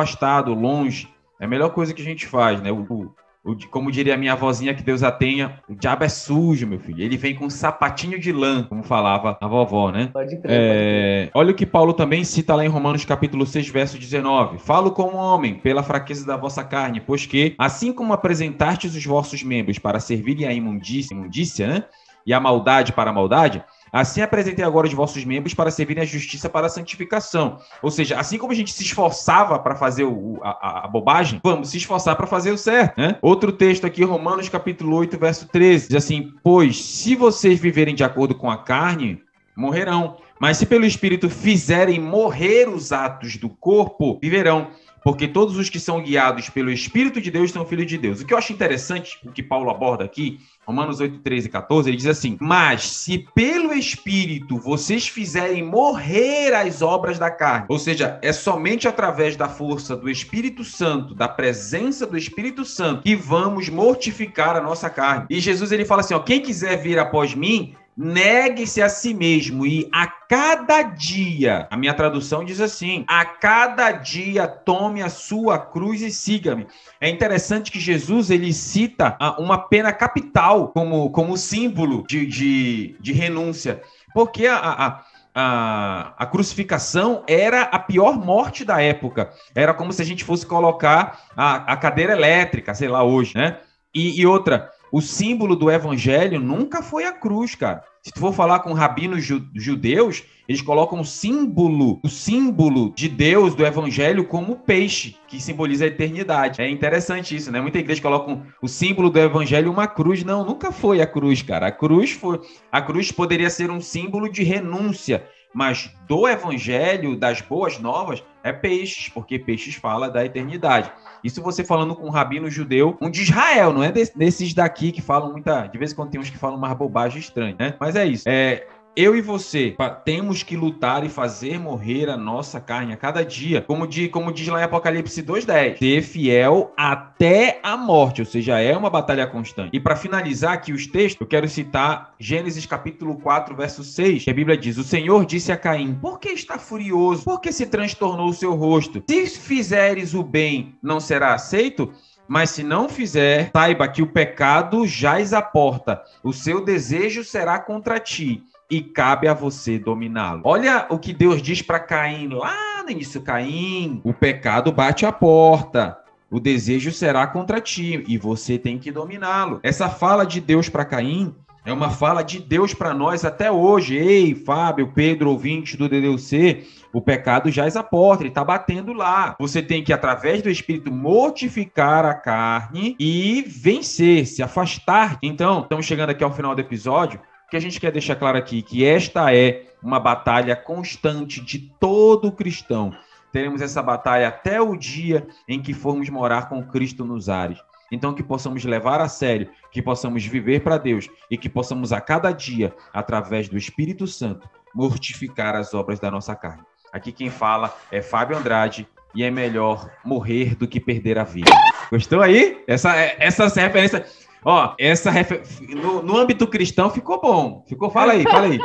longe. 0.55 1.09
É 1.41 1.45
a 1.45 1.49
melhor 1.49 1.71
coisa 1.71 1.93
que 1.93 2.01
a 2.01 2.05
gente 2.05 2.27
faz, 2.27 2.61
né? 2.63 2.71
O, 2.73 3.13
o, 3.45 3.69
como 3.71 3.93
diria 3.93 4.15
a 4.15 4.17
minha 4.17 4.33
avózinha, 4.33 4.75
que 4.75 4.83
Deus 4.83 5.03
a 5.03 5.13
tenha, 5.13 5.61
o 5.69 5.75
diabo 5.75 6.03
é 6.03 6.09
sujo, 6.09 6.67
meu 6.67 6.79
filho. 6.79 7.03
Ele 7.03 7.17
vem 7.17 7.35
com 7.35 7.45
um 7.45 7.51
sapatinho 7.51 8.19
de 8.19 8.33
lã, 8.33 8.63
como 8.63 8.83
falava 8.83 9.37
a 9.39 9.47
vovó, 9.47 9.91
né? 9.91 10.09
Pode 10.13 10.41
crer, 10.41 10.51
é... 10.51 10.69
pode 10.69 11.27
crer. 11.27 11.31
Olha 11.35 11.51
o 11.51 11.55
que 11.55 11.67
Paulo 11.67 11.93
também 11.93 12.25
cita 12.25 12.55
lá 12.55 12.65
em 12.65 12.69
Romanos 12.69 13.05
capítulo 13.05 13.45
6, 13.45 13.69
verso 13.69 13.99
19. 13.99 14.59
Falo 14.59 14.93
como 14.93 15.19
homem, 15.19 15.57
pela 15.57 15.83
fraqueza 15.83 16.27
da 16.27 16.39
vossa 16.39 16.65
carne, 16.65 17.03
pois 17.03 17.27
que, 17.27 17.55
assim 17.59 17.93
como 17.93 18.15
apresentastes 18.15 18.95
os 18.95 19.05
vossos 19.05 19.43
membros 19.43 19.79
para 19.79 20.01
servirem 20.01 20.47
à 20.47 20.53
imundícia, 20.53 21.15
imundícia 21.15 21.67
né? 21.67 21.85
E 22.27 22.33
a 22.33 22.41
maldade 22.41 22.95
para 22.95 23.11
a 23.11 23.13
maldade, 23.13 23.63
Assim 23.95 24.21
apresentei 24.21 24.65
agora 24.65 24.89
os 24.89 24.93
vossos 24.93 25.25
membros 25.25 25.55
para 25.55 25.71
servirem 25.71 26.03
a 26.03 26.07
justiça 26.07 26.49
para 26.49 26.67
a 26.67 26.69
santificação. 26.69 27.59
Ou 27.81 27.93
seja, 27.93 28.19
assim 28.19 28.37
como 28.37 28.51
a 28.51 28.55
gente 28.57 28.73
se 28.73 28.83
esforçava 28.83 29.57
para 29.57 29.77
fazer 29.77 30.03
o, 30.03 30.41
a, 30.43 30.85
a, 30.85 30.89
bobagem, 30.89 31.41
vamos 31.45 31.71
se 31.71 31.77
esforçar 31.77 32.17
para 32.17 32.27
fazer 32.27 32.51
o 32.51 32.59
certo. 32.59 33.01
Né? 33.01 33.17
Outro 33.23 33.53
texto 33.53 33.87
aqui, 33.87 34.03
Romanos 34.03 34.49
capítulo 34.49 34.97
8, 34.97 35.17
verso 35.17 35.47
13, 35.47 35.87
diz 35.87 35.97
assim: 35.97 36.33
Pois 36.43 36.85
se 36.85 37.15
vocês 37.15 37.61
viverem 37.61 37.95
de 37.95 38.03
acordo 38.03 38.35
com 38.35 38.51
a 38.51 38.59
carne, 38.59 39.23
morrerão. 39.57 40.17
Mas 40.41 40.57
se 40.57 40.67
pelo 40.67 40.85
Espírito 40.85 41.31
fizerem 41.31 42.01
morrer 42.01 42.69
os 42.69 42.91
atos 42.91 43.37
do 43.37 43.49
corpo, 43.49 44.19
viverão 44.21 44.71
porque 45.05 45.29
todos 45.29 45.59
os 45.59 45.69
que 45.69 45.79
são 45.79 46.03
guiados 46.03 46.49
pelo 46.49 46.71
Espírito 46.71 47.21
de 47.21 47.31
Deus 47.31 47.51
são 47.53 47.67
filhos 47.67 47.87
de 47.87 47.99
Deus. 47.99 48.23
O 48.23 48.27
que 48.27 48.33
eu 48.33 48.39
acho 48.39 48.55
interessante, 48.55 49.19
o 49.23 49.31
que 49.31 49.43
Paulo 49.43 49.69
aborda 49.69 50.03
aqui, 50.03 50.41
Romanos 50.67 50.99
8, 50.99 51.19
13 51.19 51.47
e 51.47 51.51
14, 51.51 51.91
ele 51.91 51.97
diz 51.99 52.07
assim: 52.07 52.39
Mas 52.41 52.89
se 52.89 53.19
pelo 53.35 53.75
Espírito 53.75 54.57
vocês 54.57 55.07
fizerem 55.07 55.63
morrer 55.63 56.55
as 56.55 56.81
obras 56.81 57.19
da 57.19 57.31
carne, 57.31 57.67
ou 57.69 57.79
seja, 57.79 58.19
é 58.23 58.33
somente 58.33 58.89
através 58.89 59.37
da 59.37 59.47
força 59.47 59.95
do 59.95 60.09
Espírito 60.09 60.65
Santo, 60.65 61.15
da 61.15 61.29
presença 61.29 62.07
do 62.07 62.17
Espírito 62.17 62.65
Santo, 62.65 63.03
que 63.03 63.15
vamos 63.15 63.69
mortificar 63.69 64.57
a 64.57 64.61
nossa 64.63 64.89
carne. 64.89 65.27
E 65.29 65.39
Jesus 65.39 65.71
ele 65.71 65.85
fala 65.85 66.01
assim: 66.01 66.15
ó, 66.15 66.19
quem 66.19 66.41
quiser 66.41 66.77
vir 66.79 66.99
após 66.99 67.35
mim, 67.35 67.75
Negue-se 67.97 68.83
a 68.83 68.89
si 68.89 69.15
mesmo 69.15 69.65
e 69.65 69.89
a 69.93 70.09
cada 70.09 70.83
dia, 70.83 71.69
a 71.71 71.77
minha 71.77 71.95
tradução 71.95 72.45
diz 72.45 72.61
assim: 72.61 73.05
a 73.07 73.25
cada 73.25 73.93
dia 73.93 74.49
tome 74.49 75.01
a 75.01 75.09
sua 75.09 75.59
cruz 75.59 76.03
e 76.03 76.11
siga-me. 76.11 76.67
É 77.01 77.09
interessante 77.09 77.71
que 77.71 77.79
Jesus 77.79 78.31
ele 78.31 78.53
cita 78.53 79.17
uma 79.39 79.59
pena 79.59 79.93
capital 79.93 80.69
como, 80.69 81.09
como 81.11 81.37
símbolo 81.37 82.05
de, 82.09 82.27
de, 82.27 82.97
de 82.99 83.13
renúncia, 83.13 83.81
porque 84.13 84.47
a, 84.49 84.57
a 84.59 85.05
a, 85.37 86.15
a, 86.17 86.27
crucificação 86.27 87.25
era 87.27 87.63
a 87.63 87.79
pior 87.79 88.17
morte 88.17 88.65
da 88.65 88.81
época. 88.81 89.33
Era 89.53 89.75
como 89.75 89.93
se 89.93 90.01
a 90.01 90.05
gente 90.05 90.23
fosse 90.23 90.47
colocar 90.47 91.25
a, 91.37 91.73
a 91.73 91.77
cadeira 91.77 92.13
elétrica, 92.13 92.73
sei 92.73 92.87
lá, 92.87 93.03
hoje, 93.03 93.37
né? 93.37 93.59
E, 93.93 94.21
e 94.21 94.27
outra, 94.27 94.71
o 94.95 95.01
símbolo 95.01 95.57
do 95.57 95.69
evangelho 95.69 96.39
nunca 96.39 96.81
foi 96.81 97.05
a 97.05 97.11
cruz, 97.11 97.57
cara. 97.57 97.83
Se 98.01 98.13
tu 98.13 98.21
for 98.21 98.33
falar 98.33 98.61
com 98.61 98.73
rabinos 98.73 99.25
judeus, 99.53 100.23
eles 100.49 100.63
colocam 100.63 101.01
o 101.01 101.05
símbolo, 101.05 101.99
o 102.05 102.09
símbolo 102.09 102.93
de 102.95 103.09
Deus 103.09 103.57
do 103.57 103.67
evangelho 103.67 104.25
como 104.25 104.55
peixe, 104.55 105.17
que 105.27 105.41
simboliza 105.41 105.85
a 105.85 105.89
eternidade. 105.89 106.63
É 106.63 106.71
interessante 106.71 107.35
isso, 107.35 107.51
né? 107.51 107.61
Muita 107.61 107.81
igreja 107.81 108.01
coloca 108.01 108.41
o 108.63 108.69
símbolo 108.69 109.11
do 109.11 109.19
evangelho 109.19 109.73
uma 109.73 109.89
cruz. 109.89 110.23
Não, 110.23 110.45
nunca 110.45 110.71
foi 110.71 111.01
a 111.01 111.07
cruz, 111.09 111.43
cara. 111.43 111.67
A 111.67 111.73
cruz 111.73 112.13
foi, 112.13 112.41
a 112.71 112.81
cruz 112.81 113.11
poderia 113.11 113.51
ser 113.51 113.73
um 113.73 113.81
símbolo 113.81 114.31
de 114.31 114.45
renúncia, 114.45 115.27
mas 115.55 115.91
do 116.07 116.29
evangelho, 116.29 117.17
das 117.17 117.41
boas 117.41 117.79
novas, 117.79 118.23
é 118.43 118.53
peixes, 118.53 119.09
porque 119.09 119.39
peixes 119.39 119.77
fala 119.77 120.11
da 120.11 120.25
eternidade. 120.25 120.93
Isso 121.23 121.41
você 121.43 121.65
falando 121.65 121.97
com 121.97 122.07
um 122.07 122.11
rabino 122.11 122.51
judeu, 122.51 122.99
um 123.01 123.09
de 123.09 123.23
Israel, 123.23 123.73
não 123.73 123.83
é 123.83 123.91
desses 123.91 124.53
daqui 124.53 124.93
que 124.93 125.01
falam 125.01 125.33
muita. 125.33 125.67
De 125.67 125.79
vez 125.79 125.93
em 125.93 125.95
quando 125.95 126.11
tem 126.11 126.21
uns 126.21 126.29
que 126.29 126.37
falam 126.37 126.59
umas 126.59 126.77
bobagens 126.77 127.25
estranhas, 127.25 127.57
né? 127.57 127.75
Mas 127.81 127.97
é 127.97 128.05
isso. 128.05 128.29
É, 128.29 128.67
eu 128.97 129.17
e 129.17 129.21
você 129.21 129.77
temos 130.05 130.43
que 130.43 130.57
lutar 130.57 131.05
e 131.05 131.09
fazer 131.09 131.59
morrer 131.59 132.09
a 132.09 132.17
nossa 132.17 132.61
carne 132.61 132.93
a 132.93 132.97
cada 132.97 133.25
dia. 133.25 133.63
Como, 133.63 133.87
de, 133.87 134.09
como 134.09 134.33
diz 134.33 134.47
lá 134.49 134.61
em 134.61 134.65
Apocalipse 134.65 135.23
2,10. 135.23 135.79
Ser 135.79 136.03
fiel 136.03 136.73
até 136.77 137.59
a 137.63 137.77
morte, 137.77 138.21
ou 138.21 138.27
seja, 138.27 138.59
é 138.61 138.77
uma 138.77 138.91
batalha 138.91 139.27
constante. 139.27 139.71
E 139.73 139.81
para 139.81 139.97
finalizar 139.97 140.53
aqui 140.53 140.73
os 140.73 140.87
textos, 140.87 141.21
eu 141.21 141.27
quero 141.27 141.49
citar 141.49 142.15
Gênesis 142.19 142.67
capítulo 142.67 143.17
4, 143.17 143.55
verso 143.57 143.83
6, 143.83 144.25
que 144.25 144.31
a 144.31 144.35
Bíblia 144.35 144.57
diz: 144.57 144.77
O 144.79 144.85
Senhor 144.85 145.25
disse 145.27 145.51
a 145.51 145.57
Caim: 145.57 145.95
Por 146.01 146.19
que 146.19 146.29
está 146.29 146.59
furioso? 146.59 147.25
Por 147.25 147.41
que 147.41 147.53
se 147.53 147.67
transtornou 147.67 148.29
o 148.29 148.35
seu 148.35 148.55
rosto? 148.55 149.03
Se 149.09 149.27
fizeres 149.27 150.15
o 150.15 150.23
bem, 150.23 150.75
não 150.83 151.01
será 151.01 151.35
aceito? 151.35 151.93
Mas 152.27 152.51
se 152.51 152.63
não 152.63 152.89
fizer, 152.89 153.51
saiba 153.55 153.87
que 153.87 154.01
o 154.01 154.07
pecado 154.07 154.87
jaz 154.87 155.35
à 155.35 155.43
porta, 155.43 156.03
o 156.23 156.33
seu 156.33 156.65
desejo 156.65 157.23
será 157.23 157.59
contra 157.59 158.01
ti 158.01 158.43
e 158.71 158.81
cabe 158.81 159.29
a 159.29 159.35
você 159.35 159.79
dominá-lo. 159.79 160.43
Olha 160.45 160.87
o 160.91 160.99
que 160.99 161.13
Deus 161.13 161.43
diz 161.43 161.63
para 161.63 161.81
Caim 161.81 162.29
lá 162.29 162.83
no 162.83 162.91
início: 162.91 163.21
Caim, 163.23 164.01
o 164.05 164.13
pecado 164.13 164.73
bate 164.73 165.05
a 165.07 165.13
porta. 165.13 165.99
O 166.31 166.41
desejo 166.41 166.91
será 166.91 167.27
contra 167.27 167.61
ti 167.61 168.05
e 168.09 168.19
você 168.19 168.59
tem 168.59 168.79
que 168.79 168.91
dominá-lo. 168.91 169.61
Essa 169.63 169.89
fala 169.89 170.25
de 170.25 170.41
Deus 170.41 170.69
para 170.69 170.85
Caim 170.85 171.35
é 171.65 171.73
uma 171.73 171.91
fala 171.91 172.23
de 172.23 172.41
Deus 172.41 172.75
para 172.75 172.93
nós 172.93 173.25
até 173.25 173.51
hoje. 173.51 173.97
Ei, 173.97 174.35
Fábio, 174.35 174.93
Pedro, 174.93 175.31
ouvinte 175.31 175.77
do 175.77 175.89
DDC, 175.89 176.67
o 176.93 177.01
pecado 177.01 177.51
já 177.51 177.67
é 177.67 177.79
a 177.79 177.83
porta, 177.83 178.23
ele 178.23 178.29
está 178.29 178.45
batendo 178.45 178.93
lá. 178.93 179.35
Você 179.39 179.63
tem 179.63 179.83
que, 179.83 179.93
através 179.93 180.43
do 180.43 180.51
Espírito, 180.51 180.93
mortificar 180.93 182.05
a 182.05 182.15
carne 182.15 182.95
e 182.99 183.43
vencer, 183.47 184.27
se 184.27 184.43
afastar. 184.43 185.19
Então, 185.23 185.61
estamos 185.63 185.87
chegando 185.87 186.11
aqui 186.11 186.23
ao 186.23 186.33
final 186.33 186.55
do 186.55 186.61
episódio 186.61 187.19
que 187.55 187.59
a 187.59 187.61
gente 187.61 187.79
quer 187.79 187.93
deixar 187.93 188.17
claro 188.17 188.37
aqui 188.37 188.63
que 188.63 188.85
esta 188.85 189.33
é 189.33 189.67
uma 189.81 190.01
batalha 190.01 190.57
constante 190.57 191.41
de 191.41 191.61
todo 191.79 192.33
cristão. 192.33 192.93
Teremos 193.31 193.63
essa 193.63 193.81
batalha 193.81 194.27
até 194.27 194.61
o 194.61 194.77
dia 194.77 195.25
em 195.47 195.63
que 195.63 195.73
formos 195.73 196.09
morar 196.09 196.49
com 196.49 196.67
Cristo 196.67 197.05
nos 197.05 197.29
ares. 197.29 197.61
Então, 197.93 198.13
que 198.13 198.25
possamos 198.25 198.65
levar 198.65 199.01
a 199.01 199.09
sério, 199.09 199.51
que 199.71 199.81
possamos 199.81 200.27
viver 200.27 200.65
para 200.65 200.79
Deus 200.79 201.09
e 201.31 201.39
que 201.39 201.49
possamos 201.49 201.93
a 201.93 202.01
cada 202.01 202.33
dia, 202.33 202.75
através 202.93 203.49
do 203.49 203.57
Espírito 203.57 204.05
Santo, 204.09 204.51
mortificar 204.75 205.55
as 205.55 205.75
obras 205.75 206.01
da 206.01 206.11
nossa 206.11 206.35
carne. 206.35 206.65
Aqui 206.93 207.13
quem 207.13 207.31
fala 207.31 207.73
é 207.93 208.03
Fábio 208.03 208.37
Andrade 208.37 208.89
e 209.15 209.23
é 209.23 209.31
melhor 209.31 209.89
morrer 210.05 210.57
do 210.57 210.67
que 210.67 210.81
perder 210.81 211.21
a 211.21 211.25
vida. 211.25 211.53
Gostou 211.89 212.21
aí? 212.21 212.65
Essa, 212.67 212.97
essa 212.97 213.47
referência. 213.47 214.05
Ó, 214.45 214.75
essa 214.79 215.11
refer... 215.11 215.43
no, 215.71 216.03
no 216.03 216.17
âmbito 216.17 216.47
cristão 216.47 216.91
ficou 216.91 217.21
bom. 217.21 217.65
Ficou, 217.69 217.91
fala 217.91 218.13
aí, 218.13 218.23
fala 218.25 218.47
aí. 218.47 218.59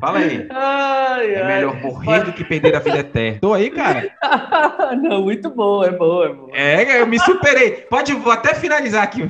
Fala 0.00 0.18
aí. 0.18 0.46
Ai, 0.50 1.34
é 1.34 1.44
melhor 1.44 1.74
morrer 1.80 2.24
do 2.24 2.32
que 2.32 2.44
perder 2.44 2.76
a 2.76 2.78
vida 2.78 2.98
eterna. 2.98 3.38
Tô 3.40 3.52
aí, 3.52 3.68
cara. 3.68 4.08
Não, 5.02 5.22
muito 5.22 5.50
bom, 5.50 5.82
é 5.82 5.90
bom, 5.90 6.24
é 6.24 6.28
bom. 6.32 6.50
É, 6.52 7.00
eu 7.00 7.06
me 7.06 7.18
superei. 7.18 7.86
Pode, 7.90 8.14
vou 8.14 8.32
até 8.32 8.54
finalizar 8.54 9.02
aqui. 9.02 9.22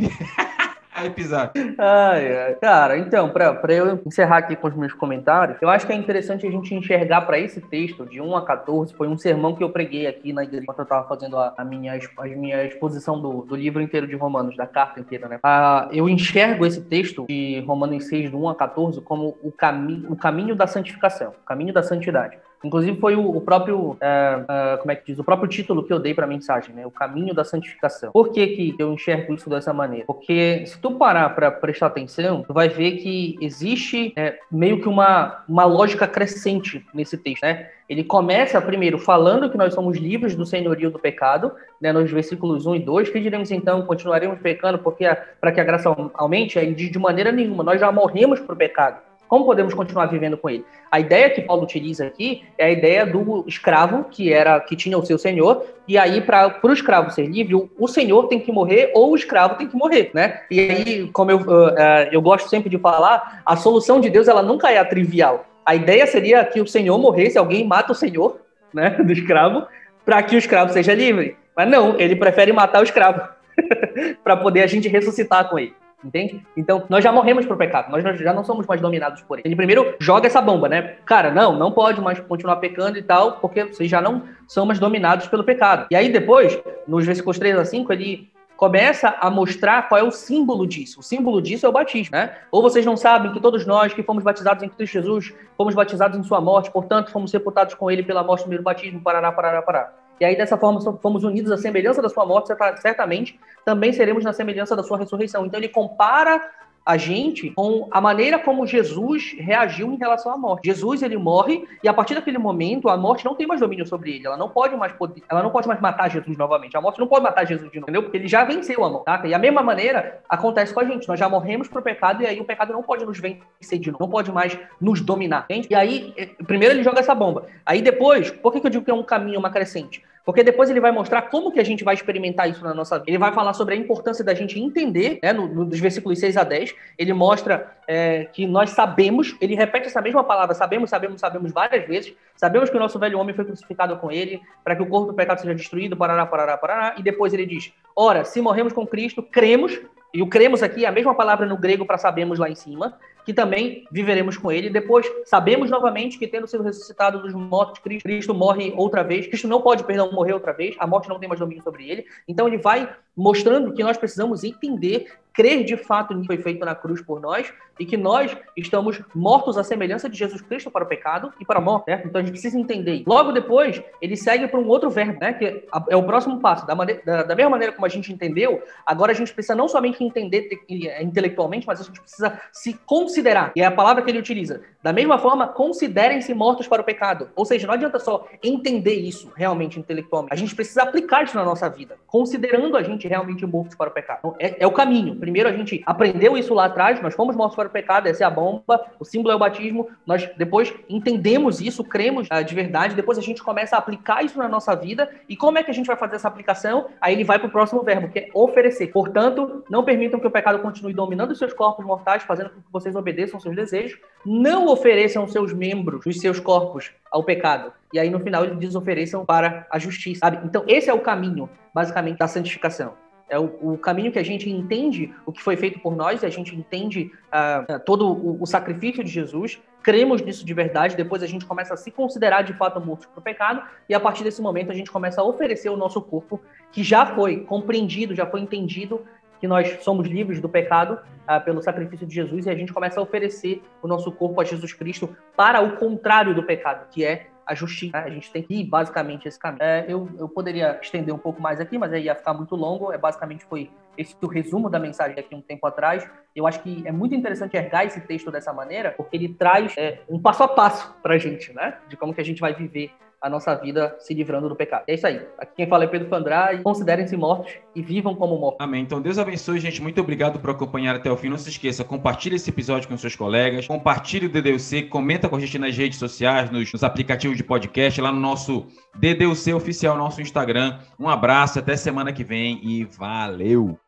Episódio. 1.07 1.53
Ai, 1.79 2.37
ai. 2.37 2.55
Cara, 2.55 2.99
então, 2.99 3.31
para 3.31 3.73
eu 3.73 4.01
encerrar 4.07 4.39
aqui 4.39 4.57
com 4.57 4.69
os 4.69 4.75
meus 4.75 4.93
comentários, 4.93 5.57
eu 5.61 5.69
acho 5.69 5.87
que 5.87 5.93
é 5.93 5.97
interessante 5.97 6.47
a 6.47 6.51
gente 6.51 6.75
enxergar 6.75 7.23
para 7.23 7.39
esse 7.39 7.61
texto, 7.61 8.07
de 8.07 8.21
1 8.21 8.37
a 8.37 8.45
14, 8.45 8.95
foi 8.95 9.09
um 9.09 9.17
sermão 9.17 9.55
que 9.55 9.63
eu 9.63 9.71
preguei 9.71 10.07
aqui 10.07 10.33
na 10.33 10.43
igreja 10.43 10.63
enquanto 10.63 10.79
eu 10.79 10.85
estava 10.85 11.07
fazendo 11.09 11.37
a, 11.37 11.55
a, 11.57 11.65
minha, 11.65 11.99
a 12.19 12.25
minha 12.27 12.65
exposição 12.65 13.21
do, 13.21 13.43
do 13.43 13.57
livro 13.57 13.81
inteiro 13.81 14.07
de 14.07 14.17
Romanos, 14.17 14.57
da 14.57 14.67
carta 14.67 15.01
inteira, 15.01 15.29
né? 15.29 15.39
Ah, 15.43 15.89
eu 15.93 16.09
enxergo 16.09 16.67
esse 16.67 16.81
texto 16.81 17.27
de 17.27 17.61
Romanos 17.67 18.07
6, 18.07 18.31
do 18.31 18.43
1 18.43 18.49
a 18.49 18.55
14, 18.55 19.01
como 19.03 19.37
o, 19.43 19.53
cami 19.53 20.05
o 20.09 20.17
caminho 20.17 20.55
da 20.55 20.67
santificação, 20.67 21.31
o 21.31 21.47
caminho 21.47 21.73
da 21.73 21.83
santidade. 21.83 22.39
Inclusive 22.65 22.99
foi 22.99 23.15
o, 23.15 23.37
o 23.37 23.41
próprio, 23.41 23.97
é, 24.01 24.45
é, 24.49 24.77
como 24.79 24.91
é 24.91 24.97
que 24.97 25.07
diz, 25.07 25.19
o 25.19 25.25
próprio 25.25 25.49
título 25.49 25.85
que 25.85 25.93
eu 25.93 25.99
dei 25.99 26.15
para 26.15 26.25
a 26.25 26.29
mensagem, 26.29 26.75
né? 26.75 26.87
O 26.87 26.91
caminho 26.91 27.35
da 27.35 27.45
santificação. 27.45 28.11
Por 28.13 28.31
que, 28.31 28.47
que 28.49 28.75
eu 28.79 28.93
enxergo 28.93 29.35
isso 29.35 29.49
dessa 29.49 29.73
maneira? 29.73 30.05
Porque 30.07 30.65
se 30.67 30.79
tu 30.81 30.93
parar 30.93 31.31
para 31.31 31.51
prestar 31.51 31.87
atenção, 31.87 32.43
tu 32.43 32.53
vai 32.53 32.69
ver 32.69 32.93
que 32.93 33.37
existe 33.41 34.13
é, 34.17 34.39
meio 34.51 34.81
que 34.81 34.89
uma, 34.89 35.45
uma 35.49 35.65
lógica 35.65 36.07
crescente 36.07 36.85
nesse 36.93 37.17
texto, 37.17 37.43
né? 37.43 37.69
Ele 37.89 38.05
começa 38.05 38.61
primeiro 38.61 38.99
falando 38.99 39.49
que 39.49 39.57
nós 39.57 39.73
somos 39.73 39.97
livres 39.97 40.35
do 40.35 40.45
senhorio 40.45 40.91
do 40.91 40.99
pecado, 40.99 41.53
né, 41.81 41.91
nos 41.91 42.11
versículos 42.11 42.67
1 42.67 42.77
e 42.77 42.81
2. 42.81 43.09
Que 43.09 43.19
diremos 43.19 43.51
então? 43.51 43.81
Continuaremos 43.83 44.39
pecando 44.41 44.79
porque 44.79 45.07
para 45.41 45.53
que 45.53 45.61
a 45.61 45.65
graça 45.65 45.89
aumente? 46.13 46.61
De 46.75 46.99
maneira 46.99 47.33
nenhuma. 47.33 47.65
Nós 47.65 47.81
já 47.81 47.91
morremos 47.91 48.41
para 48.41 48.53
o 48.53 48.57
pecado. 48.57 49.08
Como 49.29 49.45
podemos 49.45 49.75
continuar 49.75 50.07
vivendo 50.07 50.39
com 50.39 50.49
ele? 50.49 50.65
A 50.91 50.99
ideia 50.99 51.29
que 51.29 51.43
Paulo 51.43 51.63
utiliza 51.63 52.07
aqui 52.07 52.45
é 52.57 52.65
a 52.65 52.71
ideia 52.71 53.05
do 53.05 53.45
escravo, 53.47 54.05
que 54.05 54.33
era 54.33 54.59
que 54.59 54.75
tinha 54.75 54.97
o 54.97 55.05
seu 55.05 55.19
senhor, 55.19 55.65
e 55.87 55.99
aí 55.99 56.23
para 56.23 56.59
o 56.63 56.73
escravo 56.73 57.11
ser 57.11 57.27
livre, 57.27 57.55
o, 57.55 57.71
o, 57.79 57.87
senhor 57.87 58.27
tem 58.29 58.41
que 58.41 58.51
morrer 58.51 58.91
ou 58.95 59.13
o 59.13 59.17
escravo 59.17 59.57
tem 59.57 59.69
que 59.69 59.77
morrer, 59.77 60.11
né? 60.15 60.41
E 60.51 60.61
aí, 60.61 61.09
como 61.13 61.31
eu, 61.31 61.39
uh, 61.39 61.69
uh, 61.69 62.09
eu 62.11 62.23
gosto 62.23 62.49
sempre 62.49 62.71
de 62.71 62.79
falar, 62.79 63.43
a 63.45 63.55
solução 63.55 64.01
de 64.01 64.09
Deus 64.09 64.29
ela 64.29 64.43
nunca 64.43 64.71
é 64.71 64.79
a 64.79 64.85
trivial. 64.85 65.45
A 65.65 65.75
ideia 65.75 66.07
seria 66.07 66.43
que 66.45 66.63
o 66.63 66.67
senhor 66.67 66.97
morresse, 66.99 67.37
alguém 67.37 67.67
mata 67.67 67.93
o 67.93 67.95
senhor, 67.95 68.41
né, 68.73 68.91
do 69.05 69.13
escravo, 69.13 69.67
para 70.07 70.23
que 70.23 70.37
o 70.37 70.39
escravo 70.39 70.73
seja 70.73 70.95
livre. 70.95 71.37
Mas 71.55 71.69
não, 71.69 72.01
ele 72.01 72.17
prefere 72.17 72.51
matar 72.51 72.81
o 72.81 72.85
escravo 72.85 73.29
para 74.25 74.39
poder 74.39 74.63
a 74.63 74.67
gente 74.67 74.89
ressuscitar 74.89 75.51
com 75.51 75.59
ele. 75.59 75.75
Entende? 76.05 76.47
Então, 76.57 76.85
nós 76.89 77.03
já 77.03 77.11
morremos 77.11 77.45
pro 77.45 77.57
pecado, 77.57 77.91
nós 77.91 78.05
já 78.21 78.33
não 78.33 78.45
somos 78.45 78.67
mais 78.67 78.81
dominados 78.81 79.21
por 79.23 79.39
ele. 79.39 79.49
Ele 79.49 79.57
primeiro 79.57 79.97
joga 79.99 80.29
essa 80.29 80.41
bomba, 80.41 80.69
né? 80.69 80.95
Cara, 81.05 81.33
não, 81.33 81.59
não 81.59 81.73
pode 81.73 82.01
mais 82.01 82.21
continuar 82.21 82.57
pecando 82.57 82.97
e 82.97 83.03
tal, 83.03 83.33
porque 83.41 83.65
vocês 83.65 83.91
já 83.91 84.01
não 84.01 84.23
são 84.47 84.65
mais 84.65 84.79
dominados 84.79 85.27
pelo 85.27 85.43
pecado. 85.43 85.87
E 85.91 85.97
aí 85.97 86.13
depois, 86.13 86.57
nos 86.87 87.05
versículos 87.05 87.39
3 87.39 87.59
a 87.59 87.65
5, 87.65 87.93
ele 87.93 88.31
começa 88.57 89.17
a 89.21 89.29
mostrar 89.31 89.89
qual 89.89 90.01
é 90.01 90.05
o 90.05 90.11
símbolo 90.11 90.67
disso. 90.67 91.01
O 91.01 91.03
símbolo 91.03 91.43
disso 91.43 91.67
é 91.67 91.69
o 91.69 91.73
batismo, 91.73 92.17
né? 92.17 92.37
Ou 92.51 92.63
vocês 92.63 92.87
não 92.87 92.97
sabem 92.97 93.33
que 93.33 93.41
todos 93.41 93.67
nós 93.67 93.93
que 93.93 94.03
fomos 94.03 94.23
batizados 94.23 94.63
em 94.63 94.69
Cristo 94.69 94.93
Jesus, 94.93 95.35
fomos 95.57 95.75
batizados 95.75 96.19
em 96.19 96.23
sua 96.23 96.41
morte, 96.41 96.71
portanto, 96.71 97.11
fomos 97.11 97.31
sepultados 97.31 97.75
com 97.75 97.91
ele 97.91 98.03
pela 98.05 98.23
morte 98.23 98.41
do 98.41 98.45
primeiro 98.45 98.65
batismo, 98.65 99.01
parará, 99.01 99.33
parará, 99.33 99.63
parará. 99.63 99.93
E 100.21 100.25
aí, 100.25 100.37
dessa 100.37 100.57
forma, 100.57 100.81
fomos 101.01 101.25
unidos 101.25 101.51
à 101.51 101.57
semelhança 101.57 102.03
da 102.03 102.09
sua 102.09 102.27
morte, 102.27 102.53
certamente 102.81 103.39
também 103.65 103.93
seremos 103.93 104.25
na 104.25 104.33
semelhança 104.33 104.75
da 104.75 104.83
sua 104.83 104.99
ressurreição. 104.99 105.47
Então, 105.47 105.59
ele 105.59 105.69
compara 105.69 106.43
a 106.89 106.97
gente 106.97 107.51
com 107.51 107.87
a 107.91 108.01
maneira 108.01 108.39
como 108.39 108.67
Jesus 108.67 109.37
reagiu 109.39 109.93
em 109.93 109.97
relação 109.97 110.33
à 110.33 110.39
morte. 110.39 110.65
Jesus 110.65 111.03
ele 111.03 111.19
morre 111.19 111.69
e 111.85 111.89
a 111.89 111.93
partir 111.93 112.15
daquele 112.15 112.39
momento 112.39 112.89
a 112.89 112.97
morte 112.97 113.27
não 113.27 113.35
tem 113.35 113.47
mais 113.47 113.61
domínio 113.61 113.87
sobre 113.87 114.15
ele. 114.15 114.27
Ela 114.27 114.39
não 114.39 114.49
pode 114.49 114.75
mais 114.75 114.91
poder, 114.93 115.23
ela 115.29 115.43
não 115.43 115.51
pode 115.51 115.69
mais 115.69 115.79
matar 115.83 116.11
Jesus 116.11 116.35
novamente. 116.39 116.79
A 116.79 116.81
morte 116.81 116.99
não 116.99 117.07
pode 117.07 117.25
matar 117.25 117.47
Jesus 117.47 117.71
de 117.71 117.79
novo, 117.79 117.91
entendeu? 117.91 118.05
Porque 118.05 118.17
ele 118.17 118.27
já 118.27 118.43
venceu 118.43 118.83
a 118.83 118.89
morte. 118.89 119.05
Tá? 119.05 119.21
E 119.27 119.35
a 119.35 119.39
mesma 119.39 119.63
maneira 119.63 120.23
acontece 120.27 120.73
com 120.73 120.81
a 120.81 120.85
gente. 120.85 121.07
Nós 121.07 121.21
já 121.21 121.29
morremos 121.29 121.69
pro 121.69 121.83
pecado 121.83 122.23
e 122.23 122.27
aí 122.27 122.41
o 122.41 122.45
pecado 122.47 122.73
não 122.73 122.83
pode 122.83 123.05
nos 123.05 123.21
vencer 123.21 123.79
de 123.79 123.91
novo, 123.91 124.05
não 124.05 124.11
pode 124.11 124.33
mais 124.33 124.59
nos 124.81 125.03
dominar. 125.03 125.45
Entende? 125.45 125.69
E 125.71 125.75
aí, 125.75 126.15
eh, 126.17 126.31
primeiro 126.47 126.75
ele 126.75 126.83
joga 126.83 127.01
essa 127.01 127.15
bomba. 127.15 127.45
Aí 127.67 127.83
depois, 127.83 128.31
por 128.31 128.51
que, 128.51 128.61
que 128.61 128.67
eu 128.67 128.71
digo 128.71 128.85
que 128.87 128.91
é 128.91 128.95
um 128.95 129.03
caminho, 129.03 129.39
uma 129.39 129.51
crescente? 129.51 130.03
Porque 130.29 130.45
depois 130.45 130.69
ele 130.69 130.79
vai 130.79 130.93
mostrar 130.93 131.23
como 131.23 131.51
que 131.51 131.59
a 131.59 131.65
gente 131.65 131.83
vai 131.83 131.95
experimentar 131.95 132.51
isso 132.51 132.63
na 132.63 132.75
nossa 132.75 132.99
vida. 132.99 133.13
Ele 133.13 133.17
vai 133.17 133.33
falar 133.33 133.55
sobre 133.55 133.75
a 133.75 133.79
importância 133.79 134.23
da 134.23 134.35
gente 134.35 134.61
entender, 134.61 135.19
né, 135.23 135.33
no, 135.33 135.49
no, 135.49 135.65
dos 135.65 135.81
versículos 135.81 136.19
6 136.19 136.37
a 136.37 136.45
10. 136.45 136.75
Ele 136.99 137.15
mostra 137.15 137.75
é, 137.87 138.27
que 138.27 138.47
nós 138.47 138.69
sabemos, 138.69 139.35
ele 139.41 139.55
repete 139.55 139.87
essa 139.87 140.03
mesma 140.03 140.23
palavra, 140.23 140.55
sabemos, 140.55 140.91
sabemos, 140.91 141.19
sabemos 141.19 141.51
várias 141.51 141.89
vezes. 141.89 142.15
Sabemos 142.37 142.69
que 142.69 142.77
o 142.77 142.79
nosso 142.79 142.99
velho 142.99 143.19
homem 143.19 143.35
foi 143.35 143.47
crucificado 143.47 143.97
com 143.97 144.13
ele, 144.13 144.39
para 144.63 144.77
que 144.77 144.83
o 144.83 144.87
corpo 144.87 145.07
do 145.07 145.15
pecado 145.15 145.41
seja 145.41 145.55
destruído, 145.55 145.97
parará, 145.97 146.27
parará, 146.27 146.59
parará. 146.59 146.95
E 146.99 147.03
depois 147.03 147.33
ele 147.33 147.47
diz: 147.47 147.73
Ora, 147.97 148.23
se 148.23 148.43
morremos 148.43 148.75
com 148.75 148.87
Cristo, 148.87 149.23
cremos, 149.23 149.81
e 150.13 150.21
o 150.21 150.27
cremos 150.27 150.63
aqui 150.63 150.85
é 150.85 150.89
a 150.89 150.93
mesma 150.93 151.15
palavra 151.15 151.47
no 151.47 151.57
grego 151.57 151.87
para 151.87 151.97
sabemos 151.97 152.39
lá 152.39 152.51
em 152.51 152.55
cima, 152.55 152.99
que 153.29 153.35
também 153.35 153.87
viveremos 153.93 154.39
com 154.39 154.51
ele. 154.51 154.71
Depois, 154.71 155.07
sabemos 155.27 155.69
novamente 155.69 156.19
que, 156.19 156.27
tendo 156.27 156.47
sido 156.47 156.63
ressuscitado 156.63 157.21
dos 157.21 157.35
mortos, 157.35 157.79
Cristo, 157.79 158.33
morre 158.33 158.73
outra 158.75 159.03
vez. 159.05 159.27
Cristo 159.27 159.47
não 159.47 159.61
pode, 159.61 159.85
perdão, 159.85 160.11
morrer 160.11 160.33
outra 160.33 160.55
vez. 160.55 160.75
A 160.79 160.87
morte 160.87 161.11
não 161.11 161.19
tem 161.19 161.29
mais 161.29 161.39
domínio 161.39 161.63
sobre 161.63 161.87
ele. 161.91 162.07
Então, 162.27 162.49
ele 162.49 162.57
vai 162.57 162.91
mostrando 163.19 163.73
que 163.73 163.83
nós 163.83 163.97
precisamos 163.97 164.45
entender 164.45 165.07
crer 165.39 165.63
de 165.63 165.77
fato 165.77 166.21
que 166.21 166.27
foi 166.27 166.37
feito 166.39 166.65
na 166.65 166.75
cruz 166.75 167.01
por 167.01 167.21
nós 167.21 167.53
e 167.79 167.87
que 167.87 167.97
nós 167.97 168.37
estamos 168.57 169.01
mortos 169.15 169.57
à 169.57 169.63
semelhança 169.63 170.09
de 170.09 170.19
Jesus 170.19 170.43
Cristo 170.43 170.69
para 170.69 170.83
o 170.83 170.89
pecado 170.89 171.33
e 171.41 171.45
para 171.45 171.61
a 171.61 171.63
morte, 171.63 171.85
certo? 171.85 172.09
Então 172.09 172.21
a 172.21 172.25
gente 172.25 172.33
precisa 172.33 172.59
entender. 172.59 173.05
Logo 173.07 173.31
depois, 173.31 173.81
ele 174.03 174.17
segue 174.17 174.49
para 174.49 174.59
um 174.59 174.67
outro 174.67 174.91
verbo, 174.91 175.21
né? 175.21 175.33
Que 175.33 175.65
é 175.89 175.97
o 175.97 176.03
próximo 176.03 176.41
passo. 176.41 176.67
Da, 176.67 176.75
maneira, 176.75 177.01
da, 177.05 177.23
da, 177.23 177.37
mesma 177.37 177.51
maneira 177.51 177.73
como 177.73 177.87
a 177.87 177.89
gente 177.89 178.13
entendeu, 178.13 178.61
agora 178.85 179.13
a 179.13 179.15
gente 179.15 179.33
precisa 179.33 179.55
não 179.55 179.69
somente 179.69 180.03
entender 180.03 180.49
é, 180.69 181.03
intelectualmente, 181.05 181.69
mas 181.69 181.81
a 181.81 181.85
gente 181.85 182.01
precisa 182.01 182.41
se 182.53 182.75
considerar. 182.85 183.53
E 183.55 183.61
é 183.61 183.65
a 183.65 183.71
palavra 183.71 184.03
que 184.03 184.11
ele 184.11 184.19
utiliza. 184.19 184.61
Da 184.83 184.93
mesma 184.93 185.19
forma, 185.19 185.47
considerem-se 185.47 186.35
mortos 186.35 186.67
para 186.67 186.83
o 186.83 186.85
pecado. 186.85 187.31
Ou 187.37 187.45
seja, 187.45 187.65
não 187.65 187.75
adianta 187.75 188.01
só 188.01 188.27
entender 188.43 188.95
isso 188.95 189.33
realmente 189.37 189.79
intelectualmente. 189.79 190.33
A 190.33 190.37
gente 190.37 190.55
precisa 190.55 190.83
aplicar 190.83 191.23
isso 191.23 191.37
na 191.37 191.45
nossa 191.45 191.69
vida, 191.69 191.97
considerando 192.09 192.77
a 192.77 192.83
gente 192.83 193.07
realmente 193.09 193.45
mortos 193.47 193.75
para 193.75 193.91
o 193.91 193.93
pecado. 193.93 194.19
Então, 194.19 194.37
é, 194.39 194.57
é 194.61 194.67
o 194.67 194.73
caminho 194.73 195.17
primeiro 195.17 195.49
a 195.49 195.53
gente 195.53 195.83
aprendeu 195.85 196.37
isso 196.37 196.55
lá 196.55 196.67
atrás, 196.67 197.01
nós 197.01 197.15
fomos 197.15 197.37
mortos 197.37 197.57
para 197.57 197.69
o 197.69 197.71
pecado, 197.71 198.07
essa 198.07 198.25
é 198.25 198.27
a 198.27 198.31
bomba, 198.31 198.87
o 198.99 199.05
símbolo 199.05 199.33
é 199.33 199.37
o 199.37 199.39
batismo, 199.39 199.89
nós 200.07 200.29
depois 200.37 200.73
entendemos 200.89 201.61
isso, 201.61 201.85
cremos 201.85 202.29
uh, 202.29 202.45
de 202.45 202.55
verdade, 202.55 202.95
depois 202.95 203.19
a 203.19 203.23
gente 203.23 203.43
começa 203.43 203.77
a 203.77 203.79
aplicar 203.79 204.25
isso 204.25 204.39
na 204.39 204.49
nossa 204.49 204.75
vida, 204.75 205.11
e 205.29 205.37
como 205.37 205.59
é 205.59 205.63
que 205.63 205.71
a 205.71 205.75
gente 205.75 205.87
vai 205.87 205.97
fazer 205.97 206.17
essa 206.17 206.29
aplicação? 206.29 206.87
Aí 207.01 207.15
ele 207.15 207.25
vai 207.25 207.39
para 207.39 207.49
o 207.49 207.51
próximo 207.51 207.83
verbo, 207.83 208.09
que 208.09 208.19
é 208.19 208.29
oferecer. 208.33 208.89
Portanto, 208.89 209.65
não 209.71 209.85
permitam 209.85 210.21
que 210.21 210.27
o 210.27 210.31
pecado 210.31 210.59
continue 210.61 210.93
dominando 210.93 211.31
os 211.31 211.39
seus 211.39 211.53
corpos 211.53 211.85
mortais, 211.85 212.23
fazendo 212.23 212.51
com 212.51 212.61
que 212.61 212.73
vocês 212.73 212.95
obedeçam 212.95 213.37
aos 213.37 213.43
seus 213.43 213.55
desejos, 213.55 213.99
não 214.29 214.69
ofereçam 214.69 215.27
seus 215.27 215.53
membros, 215.53 216.05
os 216.05 216.19
seus 216.19 216.39
corpos, 216.39 216.93
ao 217.11 217.25
pecado. 217.25 217.73
E 217.93 217.99
aí 217.99 218.11
no 218.11 218.21
final 218.21 218.45
eles 218.45 218.59
desofereçam 218.59 219.25
para 219.25 219.67
a 219.71 219.79
justiça, 219.79 220.21
sabe? 220.21 220.41
Então 220.45 220.63
esse 220.67 220.91
é 220.91 220.93
o 220.93 221.01
caminho, 221.01 221.49
basicamente, 221.75 222.19
da 222.19 222.29
santificação. 222.29 222.93
É 223.31 223.39
o, 223.39 223.45
o, 223.61 223.79
caminho 223.79 224.11
que 224.11 224.19
a 224.19 224.23
gente 224.23 224.49
entende 224.49 225.15
o 225.27 225.33
que 225.33 225.43
foi 225.43 225.55
feito 225.55 225.79
por 225.81 225.95
nós, 225.95 226.25
a 226.25 226.31
gente 226.31 226.57
entende 226.57 227.13
uh, 227.29 227.79
todo 227.85 228.09
o, 228.09 228.43
o, 228.43 228.47
sacrifício 228.47 229.05
de 229.05 229.11
Jesus, 229.11 229.61
cremos 229.83 230.23
nisso 230.23 230.47
de 230.47 230.55
verdade, 230.55 230.97
depois 230.97 231.23
a 231.23 231.27
gente 231.27 231.45
começa 231.45 231.75
a 231.75 231.77
se 231.77 231.91
considerar 231.91 232.41
de 232.41 232.55
fato 232.55 232.81
mortos 232.81 233.07
para 233.07 233.21
o 233.21 233.23
pecado, 233.23 233.63
e 233.87 233.95
a 233.95 234.01
partir 234.01 234.25
desse 234.25 234.41
momento 234.41 234.71
a 234.71 234.75
gente 234.75 234.91
começa 234.91 235.21
a 235.21 235.25
oferecer 235.25 235.69
o 235.69 235.77
nosso 235.77 236.01
corpo, 236.01 236.41
que 236.73 236.83
já 236.83 237.05
foi 237.05 237.41
compreendido, 237.41 238.15
já 238.15 238.25
foi 238.25 238.41
entendido, 238.41 239.05
que 239.41 239.49
nós 239.49 239.83
somos 239.83 240.07
livres 240.07 240.41
do 240.41 240.49
pecado 240.49 241.01
uh, 241.29 241.45
pelo 241.45 241.63
sacrifício 241.63 242.07
de 242.07 242.15
Jesus, 242.15 242.47
e 242.47 242.51
a 242.51 242.55
gente 242.55 242.73
começa 242.73 243.01
a 243.01 243.03
oferecer 243.03 243.63
o 243.83 243.89
nosso 243.89 244.11
corpo 244.13 244.41
a 244.41 244.45
Jesus 244.45 244.73
Cristo 244.73 245.17
para 245.37 245.61
o 245.61 245.77
contrário 245.77 246.35
do 246.35 246.43
pecado, 246.43 246.89
que 246.91 247.05
é 247.05 247.29
a 247.49 247.55
justiça. 247.55 247.97
Né? 247.97 248.05
A 248.05 248.11
gente 248.11 248.31
tem 248.31 248.43
que 248.43 248.55
ir 248.55 248.65
basicamente 248.65 249.27
esse 249.27 249.39
caminho. 249.39 249.63
É, 249.63 249.87
eu, 249.89 250.09
eu 250.19 250.29
poderia 250.29 250.79
estender 250.83 251.15
um 251.15 251.19
pouco 251.19 251.41
mais 251.41 251.59
aqui, 251.59 251.79
mas 251.79 251.93
aí 251.93 252.05
ia 252.05 252.15
ficar 252.15 252.35
muito 252.35 252.55
longo. 252.55 252.93
É 252.93 252.99
basicamente 252.99 253.45
foi 253.47 253.71
esse 253.97 254.15
o 254.23 254.27
resumo 254.27 254.69
da 254.69 254.79
mensagem 254.79 255.19
aqui 255.19 255.35
um 255.35 255.41
tempo 255.41 255.67
atrás. 255.67 256.09
Eu 256.37 256.47
acho 256.47 256.63
que 256.63 256.87
é 256.87 256.93
muito 256.93 257.15
interessante 257.15 257.57
ergar 257.57 257.87
esse 257.87 258.01
texto 258.03 258.31
dessa 258.31 258.53
maneira, 258.53 258.93
porque 258.93 259.17
ele 259.17 259.31
traz 259.31 259.75
é, 259.79 260.01
um 260.09 260.21
passo 260.21 260.43
a 260.43 260.49
passo 260.49 260.95
para 261.03 261.15
a 261.15 261.19
gente, 261.19 261.53
né? 261.55 261.79
De 261.89 261.97
como 261.97 262.13
que 262.13 262.21
a 262.21 262.25
gente 262.25 262.41
vai 262.41 262.55
viver 262.55 262.93
a 263.21 263.29
nossa 263.29 263.55
vida 263.55 263.97
se 263.99 264.15
livrando 264.15 264.49
do 264.49 264.57
pecado. 264.57 264.85
É 264.87 264.95
isso 264.95 265.07
aí. 265.07 265.21
Aqui 265.39 265.53
quem 265.57 265.67
fala 265.67 265.85
é 265.85 265.87
Pedro 265.87 266.09
Fandrai. 266.09 266.63
Considerem-se 266.63 267.17
mortos 267.17 267.53
e 267.75 267.83
vivam 267.83 268.15
como 268.15 268.39
mortos. 268.39 268.61
Amém. 268.61 268.83
Então 268.83 269.01
Deus 269.01 269.19
abençoe, 269.19 269.59
gente. 269.59 269.83
Muito 269.83 270.01
obrigado 270.01 270.39
por 270.39 270.51
acompanhar 270.51 270.95
até 270.95 271.11
o 271.11 271.17
fim. 271.17 271.29
Não 271.29 271.39
se 271.39 271.49
esqueça, 271.49 271.85
compartilhe 271.85 272.37
esse 272.37 272.51
episódio 272.51 272.89
com 272.89 272.97
seus 272.97 273.17
colegas, 273.17 273.67
compartilhe 273.67 274.27
o 274.27 274.29
DDUC, 274.29 274.85
comenta 274.85 275.29
com 275.29 275.37
a 275.37 275.41
gente 275.41 275.59
nas 275.59 275.77
redes 275.77 275.99
sociais, 275.99 276.51
nos, 276.51 276.73
nos 276.73 276.85
aplicativos 276.85 277.37
de 277.37 277.45
podcast, 277.45 278.01
lá 278.01 278.13
no 278.13 278.21
nosso 278.21 278.67
DDUC 278.97 279.53
oficial, 279.53 279.97
nosso 279.97 280.21
Instagram. 280.21 280.79
Um 280.99 281.09
abraço, 281.09 281.59
até 281.59 281.77
semana 281.77 282.13
que 282.13 282.23
vem 282.23 282.61
e 282.63 282.85
valeu! 282.85 283.79